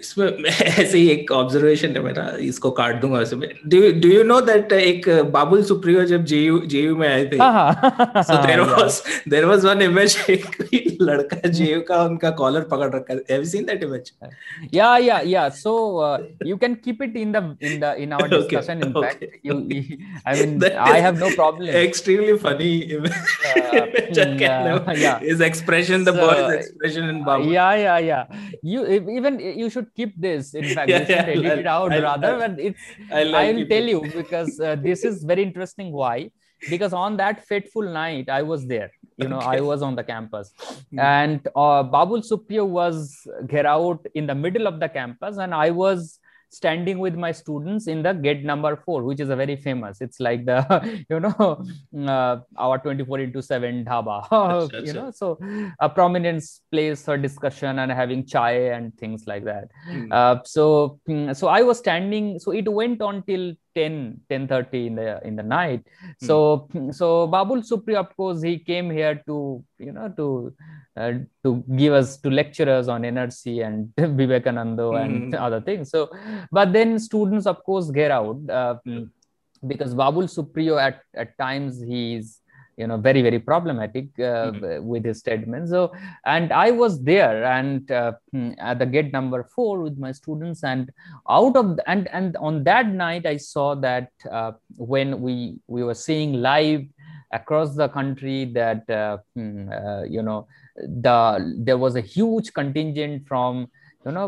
[0.00, 4.22] इसमें ऐसे ही एक observation है मेरा इसको काट दूंगा वैसे में do do you
[4.24, 7.36] know that एक बाबुल सुप्रियो जब जेयू जेयू में आए थे
[8.22, 10.46] so there was there was one image एक
[11.02, 14.12] लड़का जेयू का उनका कॉलर पकड़ रखा है have you seen that image
[14.74, 15.74] या या या so
[16.46, 19.56] you can keep it in the in the in our discussion in fact you
[20.26, 23.20] I mean I have no problem extremely funny image
[25.02, 28.42] yeah his expression the so, boy's expression in babu yeah yeah yeah
[28.72, 28.82] you
[29.18, 30.54] even you should keep this.
[30.54, 32.34] In fact, yeah, you should edit it out I, rather.
[32.36, 32.80] I, but it's
[33.10, 35.92] I, like will tell you because uh, this is very interesting.
[35.92, 36.30] Why?
[36.69, 38.91] Because on that fateful night, I was there.
[39.17, 39.57] You know, okay.
[39.57, 40.51] I was on the campus,
[40.93, 41.01] mm.
[41.01, 45.71] and uh, Babul Supriyo was get out in the middle of the campus, and I
[45.71, 50.01] was standing with my students in the gate number four, which is a very famous.
[50.01, 51.65] It's like the, you know,
[52.07, 55.37] uh, our 24 into 7 dhaba, you know, so
[55.79, 59.69] a prominent place for discussion and having chai and things like that.
[59.89, 60.11] Mm.
[60.11, 64.87] Uh, so, mm, so I was standing, so it went on till 10 10 30
[64.89, 65.81] in the in the night
[66.27, 66.35] so
[66.73, 66.89] mm.
[66.99, 69.37] so babul supri of course he came here to
[69.87, 70.27] you know to
[70.97, 71.13] uh,
[71.43, 75.03] to give us to lecture us on NRC and Vivekananda mm.
[75.03, 75.41] and hmm.
[75.41, 75.91] other things.
[75.91, 76.09] So,
[76.51, 78.77] but then students, of course, get out uh,
[79.65, 82.41] because Babul Supriyo at at times he's
[82.77, 84.81] you know very very problematic uh, mm.
[84.83, 85.91] with his statements so
[86.25, 90.63] and i was there and uh, hmm, at the gate number 4 with my students
[90.63, 90.91] and
[91.29, 95.83] out of the, and and on that night i saw that uh, when we we
[95.83, 96.85] were seeing live
[97.31, 100.47] across the country that uh, hmm, uh, you know
[100.77, 101.17] the
[101.57, 103.67] there was a huge contingent from
[104.05, 104.27] you know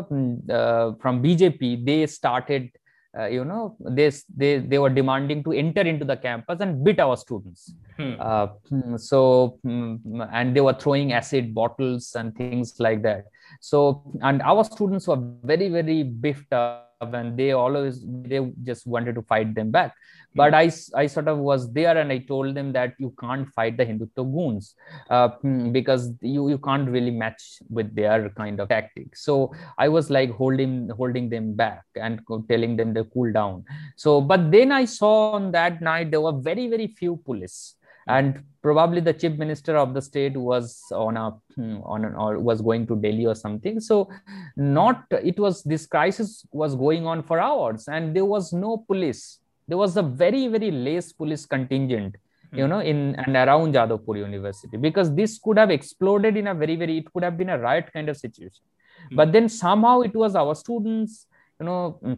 [0.58, 2.70] uh, from bjp they started
[3.18, 7.00] uh, you know they, they they were demanding to enter into the campus and beat
[7.00, 8.20] our students hmm.
[8.20, 9.96] uh, hmm, so hmm,
[10.32, 13.24] and they were throwing acid bottles and things like that.
[13.60, 19.14] So and our students were very very biffed up and they always they just wanted
[19.16, 19.94] to fight them back.
[20.32, 23.76] But i i sort of was there and i told them that you can't fight
[23.76, 24.76] the hindutva goons
[25.08, 29.24] uh, hmm, because you you can't really match with their kind of tactics.
[29.24, 33.64] So i was like holding holding them back and telling them to cool down.
[33.96, 37.74] So but then i saw on that night there were very very few police
[38.16, 42.38] and probably the chief minister of the state was on a hmm, on an, or
[42.38, 43.80] was going to delhi or something.
[43.80, 44.08] So
[44.56, 49.38] not it was this crisis was going on for hours and there was no police.
[49.68, 52.16] There was a very very less police contingent
[52.52, 56.74] you know in and around jadavpur university because this could have exploded in a very
[56.74, 58.64] very it could have been a riot kind of situation.
[58.66, 59.16] Mm-hmm.
[59.16, 61.26] but then somehow it was our students
[61.60, 62.14] you know hmm,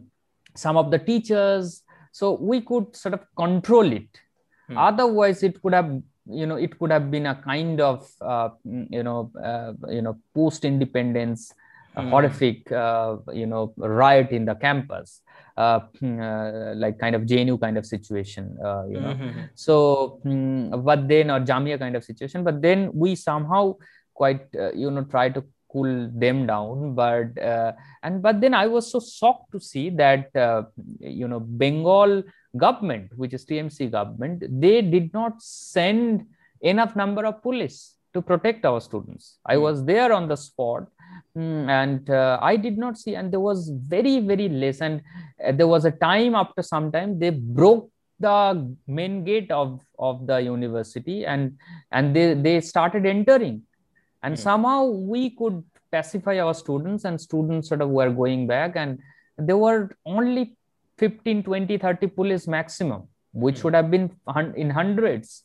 [0.55, 1.83] some of the teachers.
[2.11, 4.19] So we could sort of control it
[4.67, 4.77] Hmm.
[4.77, 9.03] Otherwise, it could have you know it could have been a kind of uh, you
[9.03, 11.53] know uh, you know post independence
[11.95, 12.09] hmm.
[12.09, 15.21] horrific uh, you know riot in the campus
[15.57, 19.41] uh, hmm, uh, like kind of JNU kind of situation uh, you know mm-hmm.
[19.53, 20.19] so
[20.83, 23.75] but then or Jamia kind of situation but then we somehow
[24.13, 27.37] quite you know try to cool them down but
[28.03, 30.29] and but then I was so shocked to see that
[30.99, 32.23] you know Bengal
[32.57, 36.25] government, which is TMC government, they did not send
[36.61, 39.39] enough number of police to protect our students.
[39.45, 39.61] I hmm.
[39.61, 40.87] was there on the spot
[41.35, 44.81] hmm, and uh, I did not see, and there was very, very less.
[44.81, 45.01] And
[45.43, 47.89] uh, there was a time after some time they broke
[48.19, 51.57] the main gate of, of the university and,
[51.91, 53.63] and they, they started entering.
[54.21, 54.39] And mm.
[54.39, 58.75] somehow we could pacify our students, and students sort of were going back.
[58.75, 58.99] And
[59.37, 60.55] there were only
[60.97, 63.67] 15 20 30 police maximum which hmm.
[63.67, 64.11] would have been
[64.55, 65.43] in hundreds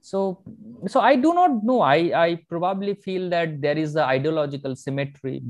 [0.00, 0.42] so
[0.86, 1.96] so i do not know i
[2.26, 5.42] i probably feel that there is a ideological symmetry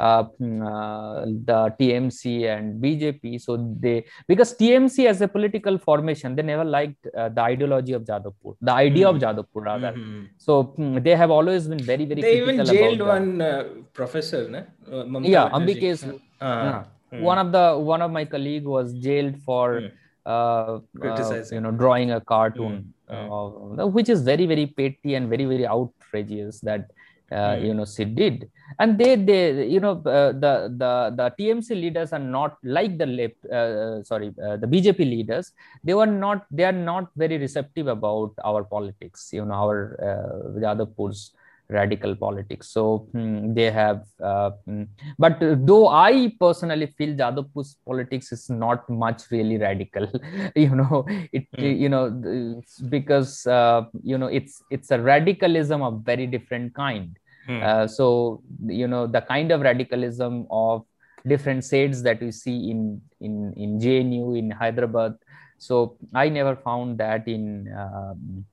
[0.00, 3.40] uh, mm, uh, the TMC and BJP.
[3.40, 8.04] So they because TMC as a political formation, they never liked uh, the ideology of
[8.04, 9.10] Jadavpur, the idea mm.
[9.10, 9.24] of hmm.
[9.24, 9.92] Jadavpur rather.
[9.92, 10.24] Mm-hmm.
[10.38, 10.74] So
[11.06, 12.22] they have always been very very.
[12.22, 14.64] They even jailed one uh, professor, ne?
[14.90, 16.02] Uh, yeah, Ambikesh.
[16.40, 17.20] Uh, Mm.
[17.22, 19.90] One of the one of my colleague was jailed for mm.
[20.26, 23.80] uh, uh, you know drawing a cartoon, mm.
[23.80, 26.90] uh, which is very very petty and very very outrageous that
[27.32, 30.52] uh, you know she did and they they you know uh, the
[30.82, 35.52] the the tmc leaders are not like the left uh, sorry uh, the bjp leaders
[35.84, 40.58] they were not they are not very receptive about our politics you know our uh,
[40.60, 41.32] jadavpur's
[41.70, 42.68] radical politics.
[42.70, 48.88] So mm, they have, uh, mm, but though I personally feel Jadavpur's politics is not
[48.88, 50.08] much really radical,
[50.56, 51.78] you know, it mm.
[51.78, 57.16] you know because uh, you know it's it's a radicalism of very different kind.
[57.46, 57.62] Hmm.
[57.62, 60.84] Uh, so you know the kind of radicalism of
[61.26, 65.14] different shades that we see in in in JNU in Hyderabad.
[65.58, 68.44] So I never found that in um,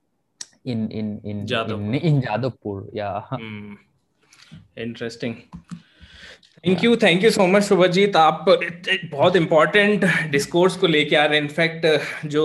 [0.64, 1.86] in in in Jadavpur.
[1.86, 2.88] in, in Jadavpur.
[2.92, 3.22] Yeah.
[3.38, 3.74] Hmm.
[4.76, 5.36] Interesting.
[6.66, 8.44] Thank you thank you so much Shubhajit आप
[9.10, 11.86] बहुत important discourse को लेके आ रहे हैं in fact
[12.26, 12.44] जो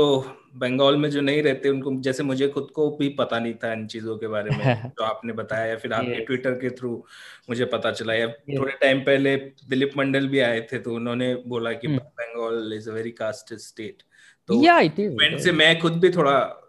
[0.56, 3.88] बंगाल में जो नहीं रहते उनको जैसे मुझे खुद को भी पता नहीं था इन
[3.88, 4.58] चीज़ों के बारे में
[5.00, 7.06] जो आपने बताया या फिर आपके ट्विटर के थ्रू
[7.50, 9.36] मुझे पता चला या थोड़े टाइम पहले
[9.70, 14.04] दिलीप मंडल भी आए थे तो उन्होंने बोला कि Bengal is a very caste state
[14.50, 16.63] तो yeah, से मैं खुद भी थोड़ा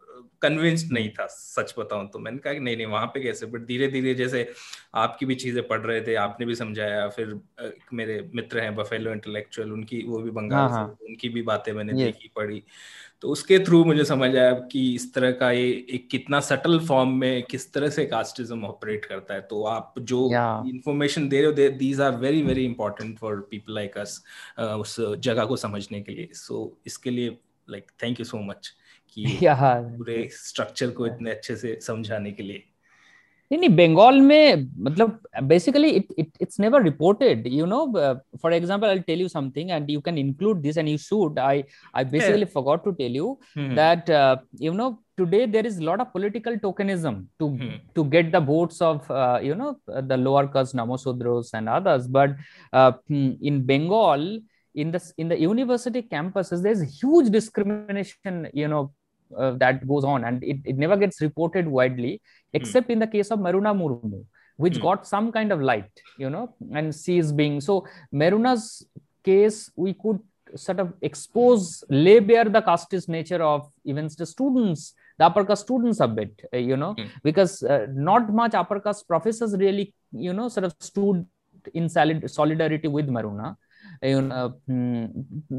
[0.44, 3.46] कन्विंस्ड नहीं था सच बताऊँ तो। मैंने कहा कि नहीं नहीं वहाँ पे कैसे?
[3.46, 4.48] बट धीरे धीरे जैसे
[4.94, 7.38] आपकी भी चीज़ें पढ़ रहे थे आपने भी समझाया फिर
[7.92, 11.72] मेरे मित्र हैं बफेलो इंटेलेक्चुअल उनकी वो भी बंगाल हाँ, से हाँ। उनकी भी बातें
[11.72, 12.62] मैंने देखी पढ़ी।
[13.22, 17.12] तो उसके थ्रू मुझे समझ आया कि इस तरह का ये एक कितना सटल फॉर्म
[17.18, 20.26] में किस तरह से कास्टिज्म ऑपरेट करता है। तो आप जो
[20.68, 24.22] इंफॉर्मेशन दे रहे हो these are very very important for people like us
[24.58, 27.38] उस जगह को समझने के लिए। सो so, इसके लिए
[27.70, 28.72] like thank you so much
[29.14, 32.62] कि पूरे स्ट्रक्चर को इतने अच्छे से समझाने के लिए
[33.52, 37.84] नहीं नहीं बंगाल में मतलब basically it it it's never reported you know
[38.42, 41.62] for example I tell you something and you can include this and you should I
[41.96, 44.10] I basically forgot to tell you that
[44.62, 47.74] you know today there is a lot of political tokenism to hmm.
[47.96, 49.68] to get the votes of uh, you know
[50.08, 52.34] the lower caste namosudros and others but
[52.72, 52.90] uh,
[53.50, 54.24] in bengal
[54.74, 58.82] in the in the university campuses there's huge discrimination you know
[59.38, 62.56] uh, that goes on and it, it never gets reported widely hmm.
[62.58, 62.92] except mm.
[62.94, 64.24] in the case of maroona murmu
[64.56, 64.82] which mm.
[64.82, 68.86] got some kind of light you know and she is being so maroona's
[69.24, 70.20] case we could
[70.54, 75.64] sort of expose lay bare the casteist nature of even the students the upper caste
[75.66, 77.08] students a bit uh, you know mm.
[77.22, 81.26] because uh, not much upper caste professors really you know sort of stood
[81.72, 83.56] in solid solidarity with maruna
[84.04, 85.04] you know hmm,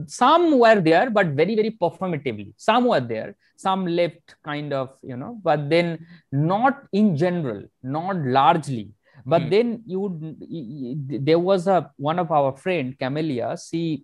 [0.06, 2.54] some were there but very very performatively.
[2.58, 3.36] Some were there.
[3.58, 8.92] Some left kind of you know but then not in general not largely.
[9.26, 9.50] But mm.
[9.50, 14.04] then you would there was a one of our friend camelia she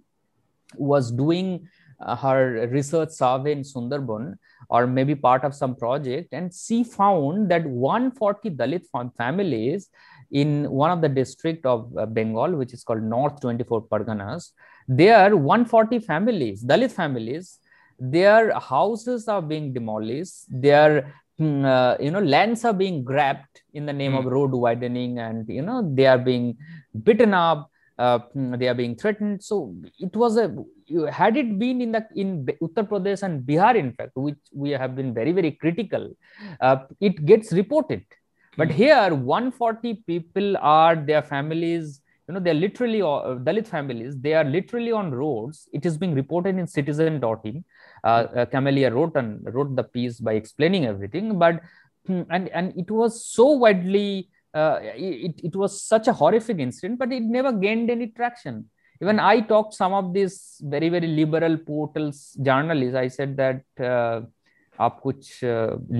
[0.75, 1.67] was doing
[2.01, 4.35] uh, her research survey in sundarban
[4.69, 8.85] or maybe part of some project and she found that 140 dalit
[9.17, 9.89] families
[10.31, 14.51] in one of the district of uh, bengal which is called north 24 parganas
[14.87, 17.59] there are 140 families dalit families
[17.99, 23.85] their houses are being demolished their mm, uh, you know lands are being grabbed in
[23.85, 24.19] the name mm.
[24.19, 24.29] of hmm.
[24.35, 26.57] road widening and you know they are being
[27.03, 27.69] beaten up
[27.99, 30.47] uh, mm, they are being threatened so it was a
[31.11, 32.29] had it been in the in
[32.65, 36.05] uttar pradesh and bihar in fact which we have been very very critical
[36.65, 36.77] uh,
[37.09, 38.03] it gets reported
[38.56, 38.72] but mm.
[38.72, 44.44] here 140 people are their families you know they're literally uh, dalit families they are
[44.44, 47.64] literally on roads it is being reported in citizen.in
[48.04, 51.60] uh, uh, camelia wrote and wrote the piece by explaining everything but
[52.06, 56.98] hmm, and and it was so widely uh, it, it was such a horrific incident
[56.98, 58.64] but it never gained any traction
[59.02, 63.62] even i talked some of these very very liberal portals journalists i said that
[63.92, 64.20] uh,
[64.80, 65.40] आप कुछ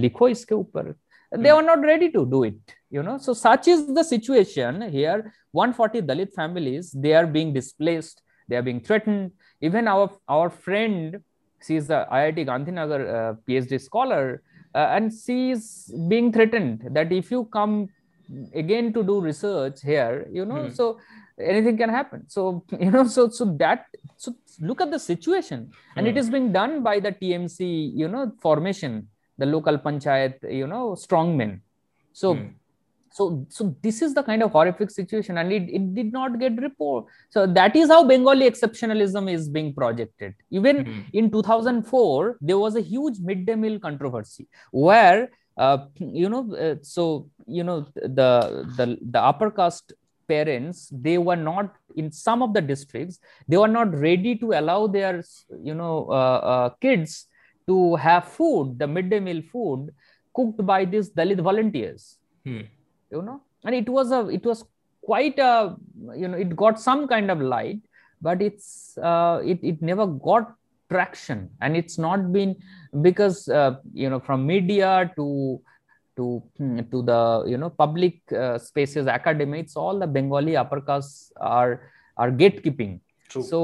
[0.04, 0.94] लिखो इसके ऊपर
[1.31, 2.55] they were not ready to do it
[2.91, 3.17] you know.
[3.17, 5.33] So such is the situation here.
[5.53, 9.31] 140 dalit families they are being displaced they are being threatened.
[9.61, 11.17] Even our our friend
[11.65, 14.41] she is the iit gandhinagar uh, phd scholar
[14.73, 17.75] uh, and she is being threatened that if you come
[18.61, 20.73] again to do research here you know hmm.
[20.79, 20.97] so
[21.39, 22.29] anything can happen.
[22.29, 23.85] So you know so so that
[24.17, 25.71] so look at the situation.
[25.95, 26.17] And it hmm.
[26.17, 27.59] is being done by the tmc
[28.01, 29.07] you know formation
[29.41, 31.53] the local panchayat you know strongmen
[32.21, 32.47] so hmm.
[33.17, 33.23] so
[33.55, 37.05] so this is the kind of horrific situation and it, it did not get report
[37.29, 41.01] so that is how bengali exceptionalism is being projected even hmm.
[41.13, 44.47] in 2004 there was a huge midday meal controversy
[44.87, 45.21] where
[45.57, 48.29] uh, you know uh, so you know the
[48.77, 49.93] the the upper caste
[50.27, 54.87] parents they were not in some of the districts they were not ready to allow
[54.87, 55.23] their
[55.69, 57.27] you know uh, uh, kids
[57.71, 59.89] to have food the midday meal food
[60.39, 62.17] cooked by these dalit volunteers.
[62.45, 62.61] Hmm.
[63.11, 63.41] you know?
[63.65, 64.65] And it was a it was
[65.03, 65.75] quite a
[66.15, 67.81] you know it got some kind of light
[68.21, 70.53] but it's uh, it, it never got
[70.89, 71.49] traction.
[71.61, 72.55] And it's not been
[73.01, 75.61] because uh, you know from media to
[76.17, 80.81] to hmm, to the you know public uh, spaces academia it's all the bengali upper
[80.81, 82.99] caste are are gatekeeping
[83.31, 83.43] True.
[83.43, 83.59] so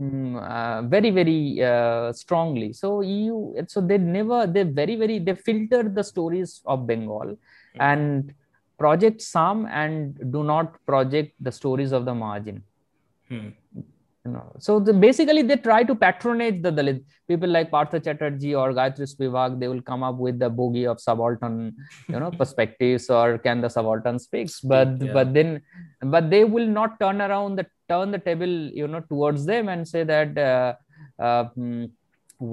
[0.00, 5.34] um, uh, very very uh, strongly so you so they never they very very they
[5.34, 7.80] filter the stories of bengal mm-hmm.
[7.90, 8.34] and
[8.78, 12.62] project some and do not project the stories of the margin
[13.28, 13.48] hmm
[14.24, 18.54] you know so the, basically they try to patronage the dalit people like partha chatterjee
[18.54, 21.56] or gayatri spivak they will come up with the bogey of subaltern
[22.08, 25.12] you know perspectives or can the subaltern speaks but yeah.
[25.16, 25.50] but then
[26.14, 29.86] but they will not turn around the turn the table you know towards them and
[29.94, 30.74] say that uh,
[31.26, 31.84] uh, hmm,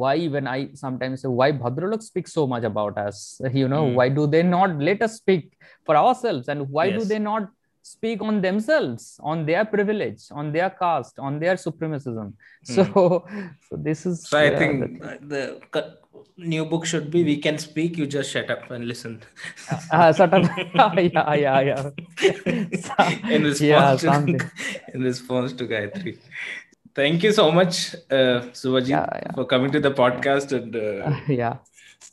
[0.01, 3.95] why when i sometimes say why bhadralok speaks so much about us you know mm.
[3.99, 5.45] why do they not let us speak
[5.85, 6.99] for ourselves and why yes.
[6.99, 7.49] do they not
[7.81, 12.33] speak on themselves on their privilege on their caste on their supremacism.
[12.33, 12.75] Mm.
[12.75, 13.25] so
[13.67, 15.97] so this is so i think the, the
[16.37, 19.21] new book should be we can speak you just shut up and listen.
[19.91, 20.49] Uh, shut up.
[20.99, 21.89] Yeah yeah yeah.
[23.29, 24.51] In response yeah, to,
[24.93, 26.17] in response to gayatri.
[26.95, 29.31] Thank you so much uh, Subhajit, yeah, yeah.
[29.33, 31.57] for coming to the podcast and uh, yeah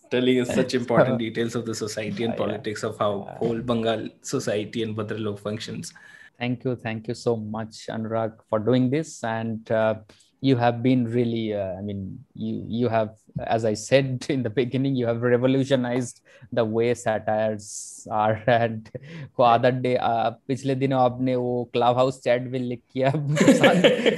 [0.10, 4.84] telling us such important details of the society and politics of how whole Bengal society
[4.84, 5.93] and Bhadralok functions.
[6.38, 6.76] Thank you.
[6.76, 9.24] Thank you so much, Anurag, for doing this.
[9.24, 9.95] And uh,
[10.41, 13.12] you have been really, uh, I mean, you, you have,
[13.45, 16.22] as I said in the beginning, you have revolutionized
[16.52, 18.41] the way satires are.
[18.47, 18.89] And
[19.38, 23.12] वो other day, uh, पिछले दिनों आपने वो club house chat भी लिख किया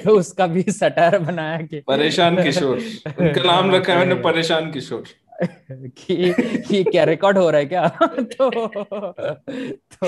[0.05, 5.03] तो उसका भी सटायर बनाया कि परेशान किशोर उनका नाम रखा है मैंने परेशान किशोर
[5.42, 6.34] कि
[6.68, 7.88] कि क्या रिकॉर्ड हो रहा है क्या?
[8.12, 8.50] तो
[9.70, 10.06] तो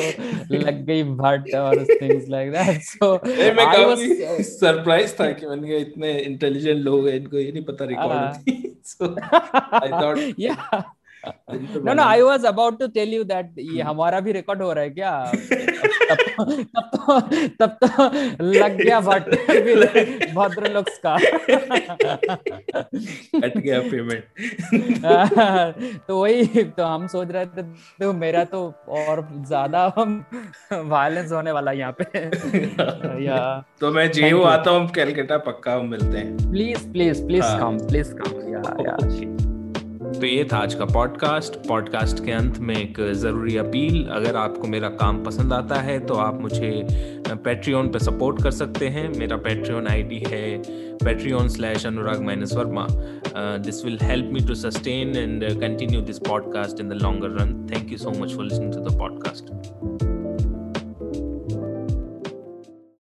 [0.52, 6.12] लग गई भट और थिंग्स लाइक दैट सो मैं काफ़ी सरप्राइज़ था कि मैंने इतने
[6.18, 9.04] इंटेलिजेंट लोग हैं इनको ये नहीं पता रिकॉर्ड हाँ। होती। So
[9.76, 10.56] I thought yeah
[11.54, 14.84] no no I was about to tell you that ये हमारा भी रिकॉर्ड हो रहा
[14.84, 15.32] है क्या?
[16.10, 17.20] तब तो
[17.60, 18.04] तब तो
[18.44, 19.28] लग गया बट
[20.34, 21.16] भद्र लुक्स का।
[23.36, 24.24] कट गया पेमेंट
[26.08, 27.62] तो वही तो हम सोच रहे थे
[28.00, 28.62] तो मेरा तो
[29.00, 29.86] और ज़्यादा
[30.72, 32.04] वायलेंस होने वाला यहाँ पे।
[33.24, 33.38] या।
[33.80, 38.30] तो मैं जेयू आता हूँ कैलकाटा पक्का मिलते हैं। Please please please come please come
[38.52, 38.96] yeah yeah
[40.10, 44.68] तो ये था आज का पॉडकास्ट पॉडकास्ट के अंत में एक ज़रूरी अपील, अगर आपको
[44.68, 46.86] मेरा काम पसंद आता है तो आप मुझे
[47.28, 50.62] पेट्रियन पे सपोर्ट कर सकते हैं। मेरा पेट्रियन आईडी है
[51.04, 52.86] Patreon slash Anurag minus Varma
[53.38, 57.92] this will help me to sustain and continue this podcast in the longer run thank
[57.92, 60.09] you so much for listening to the podcast